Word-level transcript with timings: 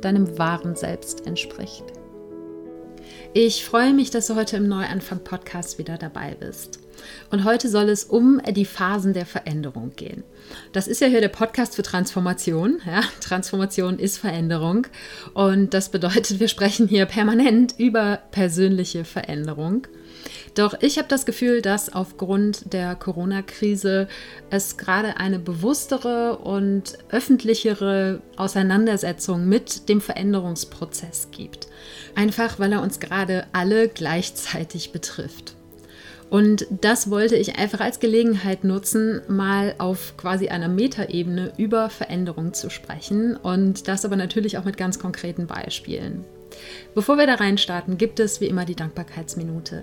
deinem 0.00 0.38
wahren 0.38 0.76
Selbst 0.76 1.26
entspricht. 1.26 1.84
Ich 3.34 3.64
freue 3.64 3.92
mich, 3.92 4.10
dass 4.10 4.26
du 4.26 4.36
heute 4.36 4.56
im 4.56 4.68
Neuanfang-Podcast 4.68 5.78
wieder 5.78 5.98
dabei 5.98 6.34
bist. 6.38 6.80
Und 7.30 7.44
heute 7.44 7.68
soll 7.68 7.88
es 7.88 8.04
um 8.04 8.40
die 8.50 8.64
Phasen 8.64 9.12
der 9.12 9.26
Veränderung 9.26 9.92
gehen. 9.94 10.24
Das 10.72 10.88
ist 10.88 11.00
ja 11.00 11.06
hier 11.06 11.20
der 11.20 11.28
Podcast 11.28 11.76
für 11.76 11.82
Transformation. 11.82 12.80
Ja? 12.86 13.02
Transformation 13.20 13.98
ist 13.98 14.18
Veränderung. 14.18 14.86
Und 15.34 15.74
das 15.74 15.90
bedeutet, 15.90 16.40
wir 16.40 16.48
sprechen 16.48 16.88
hier 16.88 17.06
permanent 17.06 17.74
über 17.78 18.20
persönliche 18.30 19.04
Veränderung. 19.04 19.86
Doch 20.58 20.74
ich 20.80 20.98
habe 20.98 21.06
das 21.06 21.24
Gefühl, 21.24 21.62
dass 21.62 21.92
aufgrund 21.92 22.72
der 22.72 22.96
Corona-Krise 22.96 24.08
es 24.50 24.76
gerade 24.76 25.16
eine 25.18 25.38
bewusstere 25.38 26.38
und 26.38 26.98
öffentlichere 27.10 28.20
Auseinandersetzung 28.36 29.48
mit 29.48 29.88
dem 29.88 30.00
Veränderungsprozess 30.00 31.28
gibt. 31.30 31.68
Einfach 32.16 32.58
weil 32.58 32.72
er 32.72 32.82
uns 32.82 32.98
gerade 32.98 33.46
alle 33.52 33.86
gleichzeitig 33.86 34.90
betrifft. 34.90 35.54
Und 36.28 36.66
das 36.80 37.08
wollte 37.08 37.36
ich 37.36 37.56
einfach 37.56 37.80
als 37.80 38.00
Gelegenheit 38.00 38.64
nutzen, 38.64 39.22
mal 39.28 39.76
auf 39.78 40.16
quasi 40.16 40.48
einer 40.48 40.68
Metaebene 40.68 41.52
über 41.56 41.88
Veränderung 41.88 42.52
zu 42.52 42.68
sprechen 42.68 43.36
und 43.36 43.86
das 43.86 44.04
aber 44.04 44.16
natürlich 44.16 44.58
auch 44.58 44.64
mit 44.64 44.76
ganz 44.76 44.98
konkreten 44.98 45.46
Beispielen. 45.46 46.24
Bevor 46.94 47.18
wir 47.18 47.26
da 47.26 47.34
reinstarten, 47.34 47.98
gibt 47.98 48.20
es 48.20 48.40
wie 48.40 48.46
immer 48.46 48.64
die 48.64 48.74
Dankbarkeitsminute. 48.74 49.82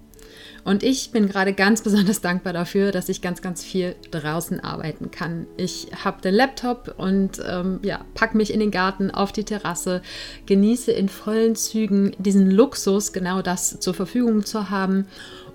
Und 0.63 0.83
ich 0.83 1.11
bin 1.11 1.27
gerade 1.27 1.53
ganz 1.53 1.81
besonders 1.81 2.21
dankbar 2.21 2.53
dafür, 2.53 2.91
dass 2.91 3.09
ich 3.09 3.21
ganz, 3.21 3.41
ganz 3.41 3.63
viel 3.63 3.95
draußen 4.11 4.59
arbeiten 4.59 5.11
kann. 5.11 5.47
Ich 5.57 5.87
habe 6.03 6.21
den 6.21 6.35
Laptop 6.35 6.95
und 6.97 7.41
ähm, 7.47 7.79
ja, 7.83 8.05
pack 8.13 8.35
mich 8.35 8.53
in 8.53 8.59
den 8.59 8.71
Garten 8.71 9.11
auf 9.11 9.31
die 9.31 9.43
Terrasse, 9.43 10.01
genieße 10.45 10.91
in 10.91 11.09
vollen 11.09 11.55
Zügen 11.55 12.15
diesen 12.17 12.49
Luxus, 12.49 13.13
genau 13.13 13.41
das 13.41 13.79
zur 13.79 13.93
Verfügung 13.93 14.45
zu 14.45 14.69
haben 14.69 15.07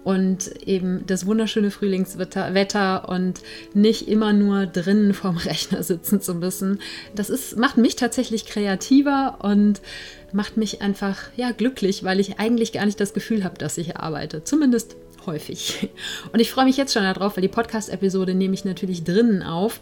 und 0.07 0.65
eben 0.65 1.05
das 1.05 1.27
wunderschöne 1.27 1.73
Frühlingswetter 1.73 2.55
Wetter 2.55 3.09
und 3.09 3.41
nicht 3.75 4.07
immer 4.07 4.33
nur 4.33 4.67
drinnen 4.67 5.15
vorm 5.15 5.37
Rechner 5.37 5.83
sitzen 5.83 6.21
zu 6.21 6.37
müssen. 6.37 6.79
Das 7.17 7.29
ist, 7.29 7.57
macht 7.57 7.77
mich 7.77 7.97
tatsächlich 7.97 8.47
kreativer 8.47 9.39
und 9.43 9.81
macht 10.37 10.59
mich 10.59 10.83
einfach 10.83 11.17
ja 11.35 11.51
glücklich, 11.51 12.05
weil 12.05 12.21
ich 12.21 12.39
eigentlich 12.39 12.73
gar 12.73 12.85
nicht 12.85 13.01
das 13.01 13.15
Gefühl 13.15 13.43
habe, 13.43 13.57
dass 13.57 13.79
ich 13.79 13.97
arbeite. 13.97 14.45
Zumindest 14.45 14.97
häufig. 15.25 15.89
Und 16.33 16.41
ich 16.41 16.51
freue 16.51 16.67
mich 16.67 16.77
jetzt 16.77 16.93
schon 16.93 17.03
darauf, 17.03 17.37
weil 17.37 17.43
die 17.43 17.49
Podcast-Episode 17.49 18.35
nehme 18.35 18.55
ich 18.55 18.65
natürlich 18.65 19.03
drinnen 19.03 19.43
auf. 19.43 19.81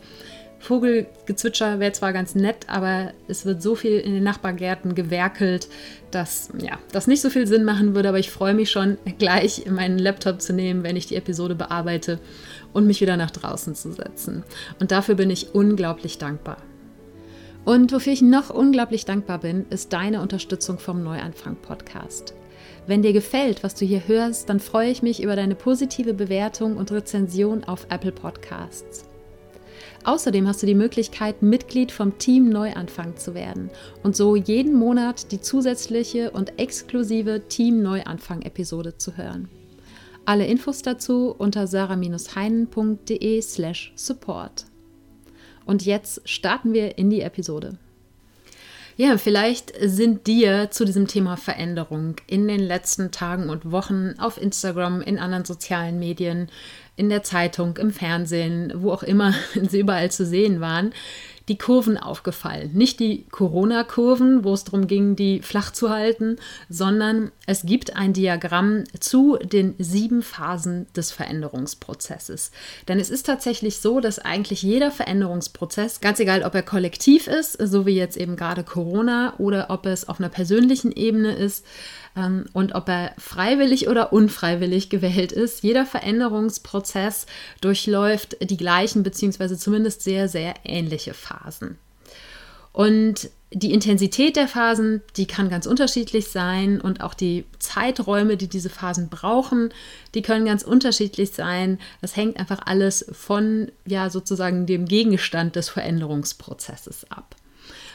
Vogelgezwitscher 0.61 1.81
wäre 1.81 1.93
zwar 1.93 2.13
ganz 2.13 2.37
nett, 2.37 2.69
aber 2.69 3.13
es 3.29 3.45
wird 3.45 3.61
so 3.61 3.75
viel 3.75 3.99
in 3.99 4.15
den 4.15 4.23
Nachbargärten 4.23 4.95
gewerkelt, 4.95 5.69
dass 6.11 6.51
ja, 6.59 6.79
das 6.93 7.07
nicht 7.07 7.21
so 7.21 7.29
viel 7.29 7.47
Sinn 7.47 7.65
machen 7.65 7.97
würde. 7.97 8.09
Aber 8.09 8.21
ich 8.21 8.31
freue 8.31 8.55
mich 8.55 8.71
schon, 8.71 8.97
gleich 9.19 9.67
meinen 9.69 9.99
Laptop 9.99 10.41
zu 10.41 10.53
nehmen, 10.53 10.85
wenn 10.85 10.97
ich 10.97 11.07
die 11.07 11.17
Episode 11.17 11.57
bearbeite 11.57 12.21
und 12.73 12.87
mich 12.87 13.01
wieder 13.01 13.17
nach 13.17 13.33
draußen 13.33 13.75
zu 13.75 13.93
setzen. 13.93 14.45
Und 14.79 14.93
dafür 14.93 15.17
bin 15.17 15.31
ich 15.31 15.55
unglaublich 15.55 16.17
dankbar. 16.17 16.59
Und 17.65 17.93
wofür 17.93 18.13
ich 18.13 18.23
noch 18.23 18.51
unglaublich 18.51 19.07
dankbar 19.07 19.39
bin, 19.39 19.67
ist 19.71 19.93
deine 19.93 20.21
Unterstützung 20.21 20.79
vom 20.79 21.03
Neuanfang 21.03 21.57
Podcast. 21.57 22.35
Wenn 22.87 23.01
dir 23.01 23.15
gefällt, 23.15 23.65
was 23.65 23.75
du 23.75 23.87
hier 23.87 24.07
hörst, 24.07 24.51
dann 24.51 24.61
freue 24.61 24.91
ich 24.91 25.03
mich 25.03 25.23
über 25.23 25.37
deine 25.37 25.55
positive 25.55 26.13
Bewertung 26.13 26.77
und 26.77 26.93
Rezension 26.93 27.65
auf 27.65 27.87
Apple 27.89 28.13
Podcasts. 28.13 29.07
Außerdem 30.05 30.47
hast 30.47 30.63
du 30.63 30.67
die 30.67 30.75
Möglichkeit, 30.75 31.41
Mitglied 31.41 31.91
vom 31.91 32.19
Team 32.19 32.51
Neuanfang 32.51 33.17
zu 33.17 33.35
werden 33.35 33.71
und 34.03 34.15
so 34.15 34.37
jeden 34.37 34.75
Monat 34.75 35.33
die 35.33 35.41
zusätzliche 35.41 36.31
und 36.31 36.59
exklusive 36.59 37.49
Team 37.49 37.83
Neuanfang-Episode 37.83 38.99
zu 38.99 39.17
hören. 39.17 39.49
Alle 40.27 40.47
Infos 40.47 40.83
dazu 40.83 41.35
unter 41.37 41.67
sarah-heinen.de/slash 41.67 43.93
support. 43.97 44.67
Und 45.65 45.85
jetzt 45.85 46.29
starten 46.29 46.73
wir 46.73 46.99
in 46.99 47.11
die 47.11 47.23
Episode. 47.23 47.79
Ja, 48.97 49.19
vielleicht 49.19 49.73
sind 49.81 50.29
dir 50.29 50.71
zu 50.71 50.85
diesem 50.85 51.09
Thema 51.09 51.37
Veränderung 51.37 52.15
in 52.29 52.47
den 52.47 52.61
letzten 52.61 53.11
Tagen 53.11 53.51
und 53.51 53.73
Wochen 53.73 54.15
auf 54.19 54.41
Instagram, 54.41 55.01
in 55.01 55.19
anderen 55.19 55.45
sozialen 55.45 55.99
Medien, 55.99 56.49
in 56.95 57.09
der 57.09 57.25
Zeitung, 57.25 57.77
im 57.79 57.91
Fernsehen, 57.91 58.73
wo 58.77 58.93
auch 58.93 59.03
immer 59.03 59.35
sie 59.69 59.81
überall 59.81 60.13
zu 60.13 60.25
sehen 60.25 60.61
waren, 60.61 60.93
die 61.49 61.59
Kurven 61.59 61.99
aufgefallen. 61.99 62.71
Nicht 62.73 63.01
die 63.01 63.27
Corona-Kurven, 63.31 64.45
wo 64.45 64.55
es 64.55 64.65
darum 64.65 64.87
ging, 64.87 65.15
die 65.15 65.43
flach 65.43 65.73
zu 65.73 65.91
halten, 65.91 66.37
sondern 66.69 67.33
es 67.47 67.63
gibt 67.63 67.97
ein 67.97 68.15
Diagramm 68.15 68.85
zu 68.99 69.37
den 69.43 69.75
sieben 69.79 70.23
Phasen 70.23 70.87
des 70.95 71.11
Veränderungsprozesses. 71.11 72.51
Denn 72.89 72.99
es 72.99 73.11
ist 73.11 73.27
tatsächlich 73.27 73.79
so, 73.79 74.01
dass 74.01 74.19
eigentlich 74.19 74.63
jeder 74.63 74.91
Veränderungsprozess, 74.91 76.01
ganz 76.01 76.19
egal 76.19 76.43
ob 76.45 76.55
er 76.55 76.63
kollektiv 76.63 77.27
ist, 77.27 77.59
so 77.61 77.85
wie 77.85 77.97
jetzt 77.97 78.17
eben 78.17 78.37
gerade 78.37 78.65
Corona, 78.65 79.35
oder 79.39 79.67
ob 79.69 79.85
es 79.85 80.09
auf 80.09 80.19
einer 80.19 80.31
persönlichen 80.31 80.93
Ebene 80.93 81.35
ist, 81.35 81.65
und 82.15 82.75
ob 82.75 82.89
er 82.89 83.13
freiwillig 83.19 83.89
oder 83.89 84.13
unfreiwillig 84.13 84.89
gewählt 84.89 85.33
ist. 85.33 85.65
Jeder 85.65 85.85
Veränderungsprozess 85.85 87.27
durchläuft 87.61 88.37
die 88.41 88.57
gleichen 88.57 89.03
beziehungsweise 89.03 89.59
zumindest 89.59 90.03
sehr, 90.03 90.29
sehr 90.29 90.55
ähnliche 90.65 91.13
Phasen. 91.13 91.77
Und 92.73 93.31
die 93.53 93.73
Intensität 93.73 94.35
der 94.35 94.49
Phasen, 94.49 95.01
die 95.17 95.27
kann 95.27 95.49
ganz 95.49 95.67
unterschiedlich 95.67 96.29
sein 96.29 96.81
und 96.81 97.01
auch 97.01 97.15
die 97.15 97.45
Zeiträume, 97.61 98.37
die 98.37 98.49
diese 98.49 98.69
Phasen 98.69 99.09
brauchen, 99.09 99.73
die 100.15 100.23
können 100.23 100.45
ganz 100.45 100.65
unterschiedlich 100.65 101.31
sein. 101.31 101.79
Das 102.01 102.17
hängt 102.17 102.37
einfach 102.37 102.61
alles 102.67 103.07
von 103.13 103.71
ja 103.87 104.11
sozusagen 104.11 104.67
dem 104.67 104.87
Gegenstand 104.87 105.55
des 105.55 105.69
Veränderungsprozesses 105.69 107.11
ab. 107.13 107.37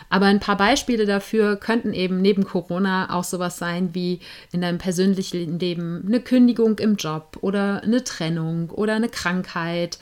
Aber 0.09 0.25
ein 0.25 0.39
paar 0.39 0.57
Beispiele 0.57 1.05
dafür 1.05 1.55
könnten 1.55 1.93
eben 1.93 2.21
neben 2.21 2.43
Corona 2.43 3.13
auch 3.13 3.23
sowas 3.23 3.57
sein 3.57 3.93
wie 3.93 4.19
in 4.51 4.61
deinem 4.61 4.79
persönlichen 4.79 5.59
Leben 5.59 6.03
eine 6.05 6.19
Kündigung 6.19 6.79
im 6.79 6.95
Job 6.95 7.37
oder 7.41 7.83
eine 7.83 8.03
Trennung 8.03 8.71
oder 8.71 8.95
eine 8.95 9.09
Krankheit 9.09 9.99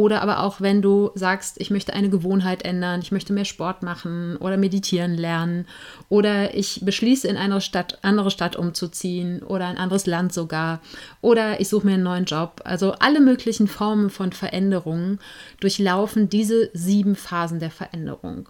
oder 0.00 0.22
aber 0.22 0.42
auch 0.42 0.62
wenn 0.62 0.80
du 0.80 1.10
sagst, 1.14 1.60
ich 1.60 1.70
möchte 1.70 1.92
eine 1.92 2.08
Gewohnheit 2.08 2.64
ändern, 2.64 3.00
ich 3.02 3.12
möchte 3.12 3.34
mehr 3.34 3.44
Sport 3.44 3.82
machen 3.82 4.38
oder 4.38 4.56
meditieren 4.56 5.14
lernen 5.14 5.66
oder 6.08 6.54
ich 6.54 6.80
beschließe 6.82 7.28
in 7.28 7.36
eine 7.36 7.60
Stadt, 7.60 7.98
andere 8.00 8.30
Stadt 8.30 8.56
umzuziehen 8.56 9.42
oder 9.42 9.66
ein 9.66 9.76
anderes 9.76 10.06
Land 10.06 10.32
sogar 10.32 10.80
oder 11.20 11.60
ich 11.60 11.68
suche 11.68 11.84
mir 11.86 11.94
einen 11.94 12.02
neuen 12.02 12.24
Job. 12.24 12.62
Also 12.64 12.92
alle 12.92 13.20
möglichen 13.20 13.68
Formen 13.68 14.08
von 14.08 14.32
Veränderungen 14.32 15.18
durchlaufen 15.60 16.30
diese 16.30 16.70
sieben 16.72 17.14
Phasen 17.14 17.60
der 17.60 17.70
Veränderung. 17.70 18.48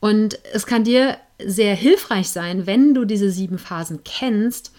Und 0.00 0.38
es 0.52 0.66
kann 0.66 0.84
dir 0.84 1.16
sehr 1.44 1.74
hilfreich 1.74 2.30
sein, 2.30 2.66
wenn 2.66 2.94
du 2.94 3.04
diese 3.04 3.30
sieben 3.30 3.58
Phasen 3.58 4.00
kennst, 4.04 4.72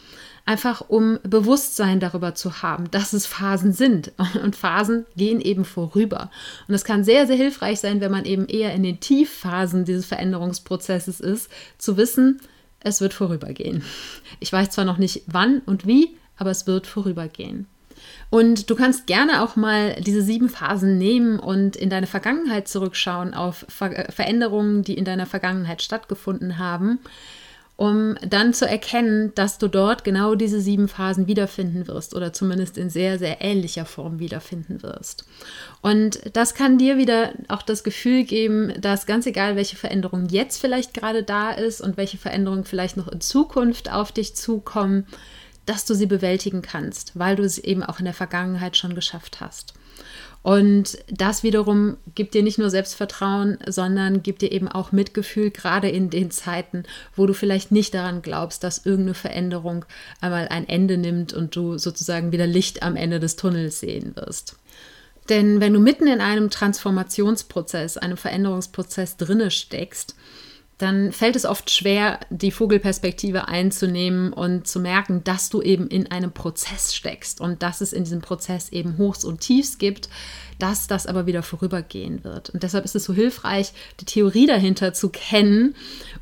einfach 0.45 0.81
um 0.87 1.19
Bewusstsein 1.23 1.99
darüber 1.99 2.33
zu 2.33 2.61
haben, 2.61 2.89
dass 2.91 3.13
es 3.13 3.25
Phasen 3.25 3.71
sind. 3.71 4.11
Und 4.43 4.55
Phasen 4.55 5.05
gehen 5.15 5.41
eben 5.41 5.65
vorüber. 5.65 6.31
Und 6.67 6.73
es 6.73 6.83
kann 6.83 7.03
sehr, 7.03 7.27
sehr 7.27 7.35
hilfreich 7.35 7.79
sein, 7.79 8.01
wenn 8.01 8.11
man 8.11 8.25
eben 8.25 8.47
eher 8.47 8.73
in 8.73 8.83
den 8.83 8.99
Tiefphasen 8.99 9.85
dieses 9.85 10.05
Veränderungsprozesses 10.05 11.19
ist, 11.19 11.49
zu 11.77 11.97
wissen, 11.97 12.41
es 12.81 13.01
wird 13.01 13.13
vorübergehen. 13.13 13.83
Ich 14.39 14.51
weiß 14.51 14.69
zwar 14.71 14.85
noch 14.85 14.97
nicht 14.97 15.23
wann 15.27 15.59
und 15.65 15.85
wie, 15.85 16.17
aber 16.37 16.51
es 16.51 16.65
wird 16.65 16.87
vorübergehen. 16.87 17.67
Und 18.29 18.69
du 18.69 18.75
kannst 18.75 19.07
gerne 19.07 19.43
auch 19.43 19.55
mal 19.55 19.95
diese 19.95 20.21
sieben 20.21 20.49
Phasen 20.49 20.97
nehmen 20.97 21.39
und 21.39 21.75
in 21.75 21.89
deine 21.89 22.07
Vergangenheit 22.07 22.67
zurückschauen 22.67 23.33
auf 23.33 23.65
Ver 23.69 24.07
Veränderungen, 24.09 24.83
die 24.83 24.93
in 24.93 25.05
deiner 25.05 25.25
Vergangenheit 25.25 25.81
stattgefunden 25.81 26.57
haben 26.57 26.99
um 27.79 28.15
dann 28.19 28.53
zu 28.53 28.67
erkennen, 28.67 29.31
dass 29.35 29.57
du 29.57 29.69
dort 29.69 30.03
genau 30.03 30.35
diese 30.35 30.59
sieben 30.59 30.89
Phasen 30.89 31.27
wiederfinden 31.27 31.87
wirst 31.87 32.13
oder 32.13 32.33
zumindest 32.33 32.77
in 32.77 32.89
sehr, 32.89 33.17
sehr 33.17 33.39
ähnlicher 33.39 33.85
Form 33.85 34.19
wiederfinden 34.19 34.83
wirst. 34.83 35.23
Und 35.81 36.19
das 36.33 36.55
kann 36.55 36.77
dir 36.77 36.97
wieder 36.97 37.31
auch 37.47 37.61
das 37.61 37.85
Gefühl 37.85 38.25
geben, 38.25 38.73
dass 38.81 39.05
ganz 39.05 39.25
egal, 39.27 39.55
welche 39.55 39.77
Veränderung 39.77 40.27
jetzt 40.27 40.59
vielleicht 40.59 40.93
gerade 40.93 41.23
da 41.23 41.51
ist 41.51 41.79
und 41.79 41.95
welche 41.95 42.17
Veränderungen 42.17 42.65
vielleicht 42.65 42.97
noch 42.97 43.07
in 43.07 43.21
Zukunft 43.21 43.89
auf 43.89 44.11
dich 44.11 44.35
zukommen, 44.35 45.07
dass 45.65 45.85
du 45.85 45.93
sie 45.93 46.05
bewältigen 46.05 46.61
kannst, 46.61 47.17
weil 47.17 47.35
du 47.35 47.43
es 47.43 47.57
eben 47.57 47.83
auch 47.83 47.99
in 47.99 48.05
der 48.05 48.13
Vergangenheit 48.13 48.77
schon 48.77 48.95
geschafft 48.95 49.39
hast. 49.39 49.73
Und 50.41 50.97
das 51.09 51.43
wiederum 51.43 51.97
gibt 52.15 52.33
dir 52.33 52.43
nicht 52.43 52.57
nur 52.57 52.69
Selbstvertrauen, 52.69 53.57
sondern 53.67 54.23
gibt 54.23 54.41
dir 54.41 54.51
eben 54.51 54.69
auch 54.69 54.93
Mitgefühl, 54.93 55.51
gerade 55.51 55.89
in 55.89 56.09
den 56.09 56.31
Zeiten, 56.31 56.83
wo 57.15 57.25
du 57.25 57.33
vielleicht 57.33 57.71
nicht 57.71 57.93
daran 57.93 58.21
glaubst, 58.21 58.63
dass 58.63 58.85
irgendeine 58.85 59.15
Veränderung 59.15 59.85
einmal 60.21 60.47
ein 60.47 60.67
Ende 60.67 60.97
nimmt 60.97 61.33
und 61.33 61.55
du 61.55 61.77
sozusagen 61.77 62.31
wieder 62.31 62.47
Licht 62.47 62.83
am 62.83 62.95
Ende 62.95 63.19
des 63.19 63.35
Tunnels 63.35 63.81
sehen 63.81 64.15
wirst. 64.15 64.55
Denn 65.27 65.59
wenn 65.59 65.73
du 65.73 65.79
mitten 65.79 66.07
in 66.07 66.21
einem 66.21 66.49
Transformationsprozess, 66.49 67.97
einem 67.97 68.17
Veränderungsprozess 68.17 69.17
drinne 69.17 69.51
steckst, 69.51 70.15
dann 70.79 71.11
fällt 71.11 71.35
es 71.35 71.45
oft 71.45 71.69
schwer, 71.69 72.21
die 72.29 72.51
Vogelperspektive 72.51 73.49
einzunehmen 73.49 74.31
und 74.31 74.65
zu 74.65 74.79
merken, 74.79 75.23
dass 75.25 75.49
du 75.49 75.61
eben 75.61 75.87
in 75.89 76.09
einem 76.09 76.31
Prozess 76.31 76.95
steckst 76.95 77.41
und 77.41 77.61
dass 77.61 77.81
es 77.81 77.91
in 77.91 78.05
diesem 78.05 78.21
Prozess 78.21 78.69
eben 78.69 78.97
Hochs 78.97 79.25
und 79.25 79.41
Tiefs 79.41 79.77
gibt, 79.77 80.09
dass 80.59 80.87
das 80.87 81.07
aber 81.07 81.25
wieder 81.25 81.41
vorübergehen 81.41 82.23
wird. 82.23 82.49
Und 82.49 82.63
deshalb 82.63 82.85
ist 82.85 82.95
es 82.95 83.05
so 83.05 83.13
hilfreich, 83.13 83.73
die 83.99 84.05
Theorie 84.05 84.45
dahinter 84.45 84.93
zu 84.93 85.09
kennen, 85.09 85.75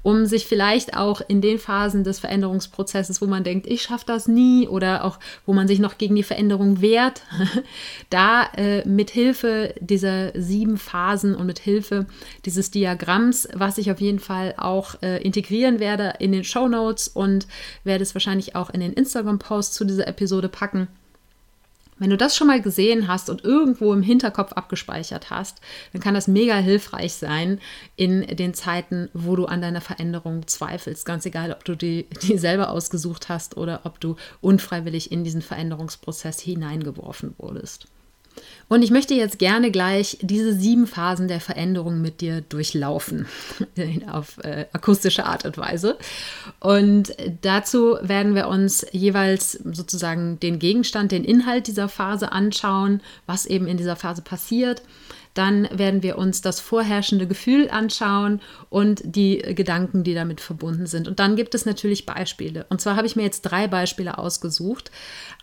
um 0.04 0.26
sich 0.26 0.46
vielleicht 0.46 0.96
auch 0.96 1.22
in 1.28 1.42
den 1.42 1.60
Phasen 1.60 2.04
des 2.04 2.20
Veränderungsprozesses, 2.20 3.22
wo 3.22 3.26
man 3.26 3.44
denkt, 3.44 3.68
ich 3.68 3.82
schaffe 3.82 4.06
das 4.06 4.28
nie 4.28 4.68
oder 4.68 5.04
auch 5.04 5.20
wo 5.46 5.54
man 5.54 5.68
sich 5.68 5.80
noch 5.80 5.98
gegen 5.98 6.16
die 6.16 6.24
Veränderung 6.24 6.82
wehrt, 6.82 7.24
da 8.10 8.46
äh, 8.56 8.88
mit 8.88 9.10
Hilfe 9.10 9.74
dieser 9.80 10.40
sieben 10.40 10.78
Phasen 10.78 11.36
und 11.36 11.48
mit 11.48 11.60
Hilfe 11.60 12.06
dieses 12.46 12.72
Diagramms, 12.72 13.50
was 13.54 13.78
ich 13.78 13.92
auf 13.92 14.00
jeden 14.00 14.20
Fall 14.20 14.54
auch 14.58 15.02
äh, 15.02 15.22
integrieren 15.24 15.80
werde 15.80 16.14
in 16.20 16.32
den 16.32 16.44
Show 16.44 16.68
Notes 16.68 17.08
und 17.08 17.48
werde 17.84 18.04
es 18.04 18.14
wahrscheinlich 18.14 18.56
auch 18.56 18.70
in 18.70 18.80
den 18.80 18.94
Instagram-Post 18.94 19.74
zu 19.74 19.84
dieser 19.84 20.08
Episode 20.08 20.48
packen 20.48 20.88
wenn 22.00 22.10
du 22.10 22.18
das 22.18 22.36
schon 22.36 22.48
mal 22.48 22.62
gesehen 22.62 23.08
hast 23.08 23.30
und 23.30 23.44
irgendwo 23.44 23.94
im 23.94 24.02
Hinterkopf 24.02 24.54
abgespeichert 24.54 25.30
hast, 25.30 25.62
dann 25.94 26.02
kann 26.02 26.14
das 26.14 26.28
mega 26.28 26.56
hilfreich 26.58 27.14
sein 27.14 27.60
in 27.96 28.22
den 28.28 28.54
Zeiten, 28.54 29.10
wo 29.14 29.36
du 29.36 29.46
an 29.46 29.62
deiner 29.62 29.82
Veränderung 29.82 30.48
zweifelst. 30.48 31.06
Ganz 31.06 31.26
egal, 31.26 31.52
ob 31.52 31.64
du 31.66 31.76
die, 31.76 32.08
die 32.22 32.38
selber 32.38 32.70
ausgesucht 32.70 33.30
hast 33.30 33.58
oder 33.58 33.82
ob 33.84 34.00
du 34.00 34.16
unfreiwillig 34.42 35.12
in 35.12 35.24
diesen 35.24 35.42
Veränderungsprozess 35.42 36.40
hineingeworfen 36.40 37.34
wurdest. 37.38 37.88
Und 38.70 38.82
ich 38.82 38.92
möchte 38.92 39.14
jetzt 39.14 39.40
gerne 39.40 39.72
gleich 39.72 40.18
diese 40.22 40.54
sieben 40.54 40.88
Phasen 40.88 41.28
der 41.28 41.40
Veränderung 41.40 42.02
mit 42.02 42.20
dir 42.20 42.42
durchlaufen, 42.42 43.26
auf 44.12 44.38
äh, 44.44 44.66
akustische 44.74 45.26
Art 45.26 45.46
und 45.46 45.58
Weise. 45.58 45.98
Und 46.60 47.16
dazu 47.42 47.98
werden 48.02 48.36
wir 48.36 48.48
uns 48.50 48.86
jeweils 48.92 49.54
sozusagen 49.54 50.40
den 50.42 50.60
Gegenstand, 50.60 51.14
den 51.14 51.24
Inhalt 51.24 51.68
dieser 51.68 51.88
Phase 51.88 52.32
anschauen, 52.32 53.02
was 53.26 53.46
eben 53.46 53.68
in 53.68 53.78
dieser 53.78 53.96
Phase 53.96 54.22
passiert. 54.22 54.82
Dann 55.38 55.68
werden 55.72 56.02
wir 56.02 56.18
uns 56.18 56.42
das 56.42 56.60
vorherrschende 56.60 57.28
Gefühl 57.28 57.70
anschauen 57.70 58.42
und 58.70 59.04
die 59.06 59.38
Gedanken, 59.38 60.04
die 60.04 60.16
damit 60.16 60.42
verbunden 60.42 60.88
sind. 60.88 61.08
Und 61.08 61.20
dann 61.20 61.36
gibt 61.36 61.54
es 61.54 61.66
natürlich 61.66 62.08
Beispiele. 62.08 62.66
Und 62.70 62.82
zwar 62.82 62.96
habe 62.96 63.06
ich 63.06 63.16
mir 63.16 63.22
jetzt 63.22 63.42
drei 63.42 63.68
Beispiele 63.68 64.18
ausgesucht. 64.18 64.90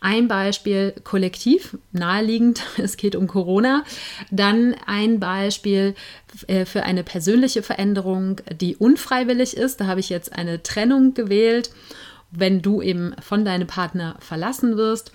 Ein 0.01 0.27
Beispiel 0.27 0.95
kollektiv, 1.05 1.79
naheliegend, 1.93 2.63
es 2.77 2.97
geht 2.97 3.15
um 3.15 3.29
Corona. 3.29 3.85
Dann 4.33 4.75
ein 4.85 5.21
Beispiel 5.21 5.95
äh, 6.49 6.65
für 6.65 6.83
eine 6.83 7.05
persönliche 7.05 7.63
Veränderung, 7.63 8.41
die 8.61 8.75
unfreiwillig 8.75 9.57
ist. 9.57 9.81
Da 9.81 9.87
habe 9.87 10.01
ich 10.01 10.09
jetzt 10.09 10.33
eine 10.33 10.65
Trennung 10.65 11.15
gewählt 11.15 11.71
wenn 12.37 12.63
du 12.63 12.83
eben 12.83 13.15
von 13.21 13.45
deinem 13.45 13.67
Partner 13.67 14.17
verlassen 14.19 14.77
wirst. 14.77 15.13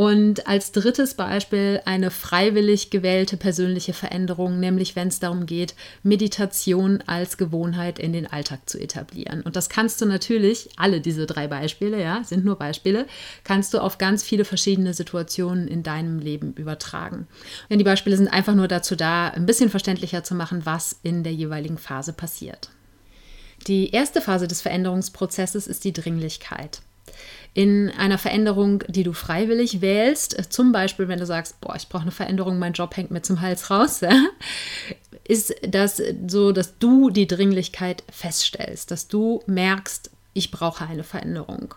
Und 0.00 0.46
als 0.46 0.72
drittes 0.72 1.12
Beispiel 1.12 1.82
eine 1.84 2.10
freiwillig 2.10 2.88
gewählte 2.88 3.36
persönliche 3.36 3.92
Veränderung, 3.92 4.58
nämlich 4.58 4.96
wenn 4.96 5.08
es 5.08 5.20
darum 5.20 5.44
geht, 5.44 5.74
Meditation 6.02 7.02
als 7.06 7.36
Gewohnheit 7.36 7.98
in 7.98 8.14
den 8.14 8.26
Alltag 8.26 8.60
zu 8.64 8.80
etablieren. 8.80 9.42
Und 9.42 9.56
das 9.56 9.68
kannst 9.68 10.00
du 10.00 10.06
natürlich, 10.06 10.70
alle 10.78 11.02
diese 11.02 11.26
drei 11.26 11.48
Beispiele, 11.48 12.00
ja, 12.00 12.24
sind 12.24 12.46
nur 12.46 12.56
Beispiele, 12.56 13.06
kannst 13.44 13.74
du 13.74 13.78
auf 13.78 13.98
ganz 13.98 14.22
viele 14.22 14.46
verschiedene 14.46 14.94
Situationen 14.94 15.68
in 15.68 15.82
deinem 15.82 16.18
Leben 16.18 16.54
übertragen. 16.54 17.26
Denn 17.68 17.76
die 17.76 17.84
Beispiele 17.84 18.16
sind 18.16 18.28
einfach 18.28 18.54
nur 18.54 18.68
dazu 18.68 18.96
da, 18.96 19.28
ein 19.28 19.44
bisschen 19.44 19.68
verständlicher 19.68 20.24
zu 20.24 20.34
machen, 20.34 20.64
was 20.64 20.98
in 21.02 21.24
der 21.24 21.34
jeweiligen 21.34 21.76
Phase 21.76 22.14
passiert. 22.14 22.70
Die 23.66 23.90
erste 23.90 24.22
Phase 24.22 24.48
des 24.48 24.62
Veränderungsprozesses 24.62 25.66
ist 25.66 25.84
die 25.84 25.92
Dringlichkeit 25.92 26.80
in 27.52 27.90
einer 27.90 28.18
Veränderung, 28.18 28.84
die 28.88 29.02
du 29.02 29.12
freiwillig 29.12 29.80
wählst, 29.80 30.52
zum 30.52 30.72
Beispiel 30.72 31.08
wenn 31.08 31.18
du 31.18 31.26
sagst, 31.26 31.60
boah, 31.60 31.74
ich 31.74 31.88
brauche 31.88 32.02
eine 32.02 32.12
Veränderung, 32.12 32.58
mein 32.58 32.74
Job 32.74 32.96
hängt 32.96 33.10
mir 33.10 33.22
zum 33.22 33.40
Hals 33.40 33.70
raus, 33.70 34.00
ja, 34.02 34.26
ist 35.26 35.54
das 35.62 36.02
so, 36.26 36.52
dass 36.52 36.78
du 36.78 37.10
die 37.10 37.26
Dringlichkeit 37.26 38.04
feststellst, 38.10 38.90
dass 38.90 39.08
du 39.08 39.42
merkst, 39.46 40.10
ich 40.32 40.50
brauche 40.50 40.86
eine 40.86 41.04
Veränderung 41.04 41.74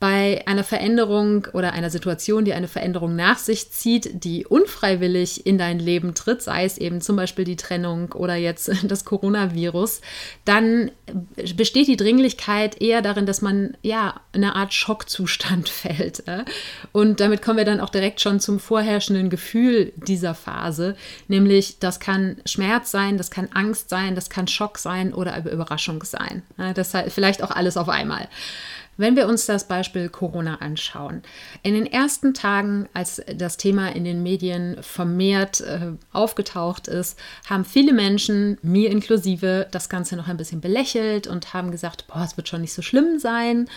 bei 0.00 0.42
einer 0.46 0.64
Veränderung 0.64 1.46
oder 1.52 1.74
einer 1.74 1.90
Situation, 1.90 2.46
die 2.46 2.54
eine 2.54 2.68
Veränderung 2.68 3.14
nach 3.14 3.36
sich 3.36 3.70
zieht, 3.70 4.24
die 4.24 4.46
unfreiwillig 4.46 5.44
in 5.46 5.58
dein 5.58 5.78
Leben 5.78 6.14
tritt, 6.14 6.40
sei 6.40 6.64
es 6.64 6.78
eben 6.78 7.02
zum 7.02 7.16
Beispiel 7.16 7.44
die 7.44 7.56
Trennung 7.56 8.12
oder 8.12 8.34
jetzt 8.34 8.70
das 8.82 9.04
Coronavirus, 9.04 10.00
dann 10.46 10.90
besteht 11.54 11.86
die 11.86 11.98
Dringlichkeit 11.98 12.80
eher 12.80 13.02
darin, 13.02 13.26
dass 13.26 13.42
man 13.42 13.76
ja 13.82 14.22
in 14.32 14.42
eine 14.42 14.56
Art 14.56 14.72
Schockzustand 14.72 15.68
fällt. 15.68 16.24
Und 16.92 17.20
damit 17.20 17.42
kommen 17.42 17.58
wir 17.58 17.66
dann 17.66 17.80
auch 17.80 17.90
direkt 17.90 18.22
schon 18.22 18.40
zum 18.40 18.58
vorherrschenden 18.58 19.28
Gefühl 19.28 19.92
dieser 19.96 20.34
Phase, 20.34 20.96
nämlich 21.28 21.78
das 21.78 22.00
kann 22.00 22.38
Schmerz 22.46 22.90
sein, 22.90 23.18
das 23.18 23.30
kann 23.30 23.50
Angst 23.52 23.90
sein, 23.90 24.14
das 24.14 24.30
kann 24.30 24.48
Schock 24.48 24.78
sein 24.78 25.12
oder 25.12 25.44
Überraschung 25.44 26.02
sein. 26.04 26.42
Das 26.74 26.94
heißt 26.94 27.12
vielleicht 27.12 27.42
auch 27.42 27.50
alles 27.50 27.76
auf 27.76 27.90
einmal. 27.90 28.26
Wenn 29.00 29.16
wir 29.16 29.28
uns 29.28 29.46
das 29.46 29.66
Beispiel 29.66 30.10
Corona 30.10 30.56
anschauen, 30.56 31.22
in 31.62 31.72
den 31.72 31.86
ersten 31.86 32.34
Tagen, 32.34 32.86
als 32.92 33.22
das 33.34 33.56
Thema 33.56 33.88
in 33.88 34.04
den 34.04 34.22
Medien 34.22 34.76
vermehrt 34.82 35.62
äh, 35.62 35.92
aufgetaucht 36.12 36.86
ist, 36.86 37.18
haben 37.48 37.64
viele 37.64 37.94
Menschen, 37.94 38.58
mir 38.60 38.90
inklusive, 38.90 39.68
das 39.70 39.88
Ganze 39.88 40.16
noch 40.16 40.28
ein 40.28 40.36
bisschen 40.36 40.60
belächelt 40.60 41.26
und 41.26 41.54
haben 41.54 41.70
gesagt, 41.70 42.08
boah, 42.08 42.22
es 42.22 42.36
wird 42.36 42.48
schon 42.48 42.60
nicht 42.60 42.74
so 42.74 42.82
schlimm 42.82 43.18
sein, 43.18 43.70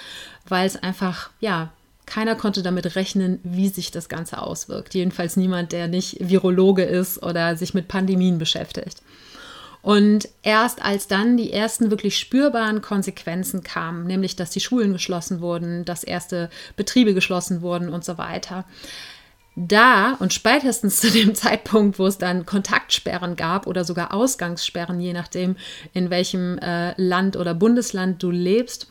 weil 0.45 0.67
es 0.67 0.75
einfach, 0.75 1.29
ja, 1.39 1.71
keiner 2.05 2.35
konnte 2.35 2.61
damit 2.61 2.97
rechnen, 2.97 3.39
wie 3.43 3.69
sich 3.69 3.91
das 3.91 4.09
Ganze 4.09 4.41
auswirkt. 4.41 4.93
Jedenfalls 4.93 5.37
niemand, 5.37 5.71
der 5.71 5.87
nicht 5.87 6.17
Virologe 6.19 6.83
ist 6.83 7.23
oder 7.23 7.55
sich 7.55 7.73
mit 7.73 7.87
Pandemien 7.87 8.39
beschäftigt. 8.39 9.01
Und 9.83 10.29
erst 10.43 10.81
als 10.81 11.07
dann 11.07 11.35
die 11.35 11.51
ersten 11.51 11.91
wirklich 11.91 12.17
spürbaren 12.17 12.81
Konsequenzen 12.81 13.63
kamen, 13.63 14.07
nämlich 14.07 14.37
dass 14.37 14.49
die 14.49 14.61
Schulen 14.61 14.93
geschlossen 14.93 15.41
wurden, 15.41 15.83
dass 15.83 16.05
erste 16.05 16.49
Betriebe 16.77 17.13
geschlossen 17.13 17.61
wurden 17.61 17.89
und 17.89 18.05
so 18.05 18.17
weiter, 18.17 18.63
da 19.57 20.13
und 20.13 20.33
spätestens 20.33 21.01
zu 21.01 21.11
dem 21.11 21.35
Zeitpunkt, 21.35 21.99
wo 21.99 22.07
es 22.07 22.17
dann 22.17 22.45
Kontaktsperren 22.45 23.35
gab 23.35 23.67
oder 23.67 23.83
sogar 23.83 24.13
Ausgangssperren, 24.13 25.01
je 25.01 25.11
nachdem, 25.11 25.57
in 25.91 26.09
welchem 26.09 26.57
äh, 26.59 26.93
Land 26.95 27.35
oder 27.35 27.53
Bundesland 27.53 28.23
du 28.23 28.31
lebst, 28.31 28.87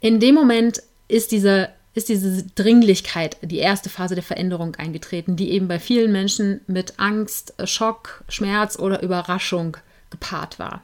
in 0.00 0.20
dem 0.20 0.34
Moment 0.34 0.82
ist 1.08 1.32
diese 1.32 1.70
ist 1.94 2.08
diese 2.08 2.44
Dringlichkeit, 2.54 3.36
die 3.42 3.58
erste 3.58 3.88
Phase 3.88 4.14
der 4.14 4.24
Veränderung 4.24 4.76
eingetreten, 4.76 5.36
die 5.36 5.50
eben 5.50 5.68
bei 5.68 5.80
vielen 5.80 6.12
Menschen 6.12 6.60
mit 6.66 6.98
Angst, 6.98 7.54
Schock, 7.64 8.24
Schmerz 8.28 8.78
oder 8.78 9.02
Überraschung 9.02 9.76
gepaart 10.10 10.58
war. 10.58 10.82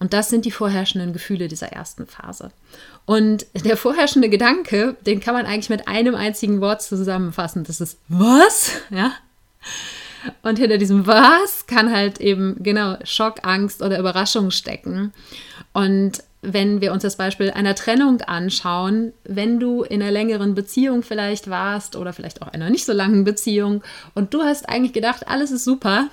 Und 0.00 0.12
das 0.12 0.30
sind 0.30 0.44
die 0.44 0.50
vorherrschenden 0.50 1.12
Gefühle 1.12 1.46
dieser 1.46 1.68
ersten 1.68 2.08
Phase. 2.08 2.50
Und 3.06 3.46
der 3.54 3.76
vorherrschende 3.76 4.28
Gedanke, 4.28 4.96
den 5.06 5.20
kann 5.20 5.34
man 5.34 5.46
eigentlich 5.46 5.70
mit 5.70 5.86
einem 5.86 6.16
einzigen 6.16 6.60
Wort 6.60 6.82
zusammenfassen. 6.82 7.62
Das 7.62 7.80
ist 7.80 8.00
was? 8.08 8.72
Ja. 8.90 9.12
Und 10.42 10.58
hinter 10.58 10.78
diesem 10.78 11.06
was 11.06 11.68
kann 11.68 11.92
halt 11.92 12.20
eben 12.20 12.56
genau 12.64 12.96
Schock, 13.04 13.44
Angst 13.44 13.80
oder 13.80 13.98
Überraschung 13.98 14.50
stecken. 14.50 15.12
Und 15.72 16.24
wenn 16.42 16.80
wir 16.80 16.92
uns 16.92 17.04
das 17.04 17.16
Beispiel 17.16 17.52
einer 17.52 17.76
Trennung 17.76 18.20
anschauen, 18.20 19.12
wenn 19.22 19.60
du 19.60 19.84
in 19.84 20.02
einer 20.02 20.10
längeren 20.10 20.54
Beziehung 20.54 21.04
vielleicht 21.04 21.48
warst 21.48 21.94
oder 21.94 22.12
vielleicht 22.12 22.42
auch 22.42 22.48
einer 22.48 22.68
nicht 22.68 22.84
so 22.84 22.92
langen 22.92 23.22
Beziehung 23.22 23.84
und 24.14 24.34
du 24.34 24.42
hast 24.42 24.68
eigentlich 24.68 24.92
gedacht, 24.92 25.28
alles 25.28 25.52
ist 25.52 25.64
super, 25.64 26.08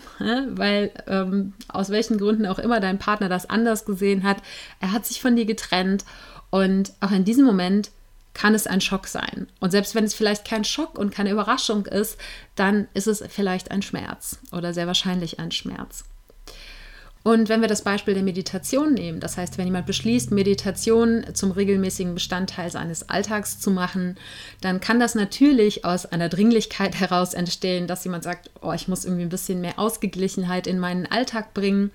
weil 0.49 0.91
ähm, 1.07 1.53
aus 1.67 1.89
welchen 1.89 2.19
Gründen 2.19 2.45
auch 2.45 2.59
immer 2.59 2.79
dein 2.79 2.99
Partner 2.99 3.27
das 3.27 3.49
anders 3.49 3.85
gesehen 3.85 4.23
hat, 4.23 4.37
er 4.79 4.91
hat 4.91 5.07
sich 5.07 5.19
von 5.19 5.35
dir 5.35 5.45
getrennt 5.45 6.05
und 6.51 6.93
auch 7.01 7.11
in 7.11 7.25
diesem 7.25 7.45
Moment 7.45 7.89
kann 8.35 8.53
es 8.53 8.67
ein 8.67 8.81
Schock 8.81 9.07
sein. 9.07 9.47
Und 9.59 9.71
selbst 9.71 9.95
wenn 9.95 10.03
es 10.03 10.13
vielleicht 10.13 10.45
kein 10.45 10.63
Schock 10.63 10.97
und 10.97 11.11
keine 11.11 11.31
Überraschung 11.31 11.87
ist, 11.87 12.17
dann 12.55 12.87
ist 12.93 13.07
es 13.07 13.23
vielleicht 13.27 13.71
ein 13.71 13.81
Schmerz 13.81 14.39
oder 14.51 14.75
sehr 14.75 14.85
wahrscheinlich 14.85 15.39
ein 15.39 15.51
Schmerz. 15.51 16.05
Und 17.21 17.49
wenn 17.49 17.59
wir 17.59 17.67
das 17.67 17.81
Beispiel 17.81 18.13
der 18.13 18.23
Meditation 18.23 18.93
nehmen, 18.93 19.19
das 19.19 19.35
heißt, 19.35 19.57
wenn 19.57 19.65
jemand 19.65 19.85
beschließt, 19.85 20.31
Meditation 20.31 21.25
zum 21.33 21.51
regelmäßigen 21.51 22.13
Bestandteil 22.13 22.71
seines 22.71 23.09
Alltags 23.09 23.59
zu 23.59 23.71
machen, 23.71 24.15
dann 24.61 24.79
kann 24.79 25.01
das 25.01 25.15
natürlich 25.15 25.83
aus 25.83 26.05
einer 26.05 26.29
Dringlichkeit 26.29 26.95
heraus 26.97 27.33
entstehen, 27.33 27.87
dass 27.87 28.05
jemand 28.05 28.23
sagt, 28.23 28.49
oh, 28.61 28.71
ich 28.71 28.87
muss 28.87 29.03
irgendwie 29.03 29.23
ein 29.23 29.29
bisschen 29.29 29.59
mehr 29.59 29.77
Ausgeglichenheit 29.77 30.65
in 30.65 30.79
meinen 30.79 31.07
Alltag 31.07 31.53
bringen. 31.53 31.91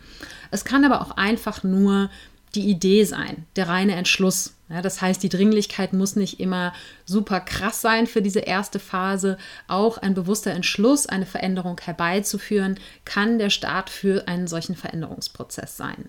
Es 0.50 0.64
kann 0.66 0.84
aber 0.84 1.00
auch 1.00 1.12
einfach 1.12 1.62
nur 1.62 2.10
die 2.54 2.68
Idee 2.68 3.04
sein, 3.04 3.46
der 3.56 3.68
reine 3.68 3.94
Entschluss. 3.94 4.54
Ja, 4.68 4.80
das 4.80 5.02
heißt, 5.02 5.22
die 5.22 5.28
Dringlichkeit 5.28 5.92
muss 5.92 6.16
nicht 6.16 6.40
immer 6.40 6.72
super 7.04 7.40
krass 7.40 7.80
sein 7.80 8.06
für 8.06 8.22
diese 8.22 8.40
erste 8.40 8.78
Phase. 8.78 9.36
Auch 9.68 9.98
ein 9.98 10.14
bewusster 10.14 10.52
Entschluss, 10.52 11.06
eine 11.06 11.26
Veränderung 11.26 11.78
herbeizuführen, 11.80 12.78
kann 13.04 13.38
der 13.38 13.50
Start 13.50 13.90
für 13.90 14.26
einen 14.26 14.46
solchen 14.46 14.74
Veränderungsprozess 14.74 15.76
sein. 15.76 16.08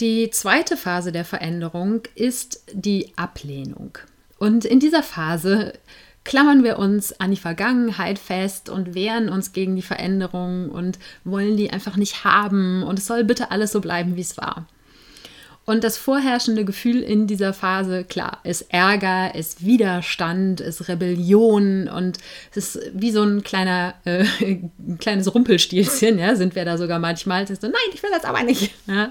Die 0.00 0.30
zweite 0.30 0.76
Phase 0.76 1.10
der 1.10 1.24
Veränderung 1.24 2.02
ist 2.14 2.62
die 2.72 3.12
Ablehnung. 3.16 3.98
Und 4.38 4.64
in 4.64 4.78
dieser 4.78 5.02
Phase 5.02 5.72
klammern 6.26 6.64
wir 6.64 6.78
uns 6.78 7.18
an 7.18 7.30
die 7.30 7.36
Vergangenheit 7.36 8.18
fest 8.18 8.68
und 8.68 8.94
wehren 8.94 9.28
uns 9.28 9.52
gegen 9.52 9.74
die 9.76 9.82
Veränderung 9.82 10.70
und 10.70 10.98
wollen 11.24 11.56
die 11.56 11.70
einfach 11.70 11.96
nicht 11.96 12.24
haben 12.24 12.82
und 12.82 12.98
es 12.98 13.06
soll 13.06 13.24
bitte 13.24 13.50
alles 13.52 13.72
so 13.72 13.80
bleiben, 13.80 14.16
wie 14.16 14.22
es 14.22 14.36
war. 14.36 14.66
Und 15.66 15.82
das 15.82 15.98
vorherrschende 15.98 16.64
Gefühl 16.64 17.02
in 17.02 17.26
dieser 17.26 17.52
Phase, 17.52 18.04
klar, 18.04 18.38
ist 18.44 18.72
Ärger, 18.72 19.34
ist 19.34 19.66
Widerstand, 19.66 20.60
ist 20.60 20.88
Rebellion 20.88 21.88
und 21.88 22.18
es 22.52 22.76
ist 22.76 22.90
wie 22.94 23.10
so 23.10 23.24
ein 23.24 23.42
kleiner, 23.42 23.94
äh, 24.04 24.24
ein 24.40 24.98
kleines 25.00 25.34
Rumpelstilzchen, 25.34 26.20
ja, 26.20 26.36
sind 26.36 26.54
wir 26.54 26.64
da 26.64 26.78
sogar 26.78 27.00
manchmal. 27.00 27.42
Es 27.42 27.50
ist 27.50 27.62
so, 27.62 27.66
nein, 27.66 27.74
ich 27.92 28.02
will 28.02 28.10
das 28.12 28.24
aber 28.24 28.44
nicht. 28.44 28.72
Ja. 28.86 29.10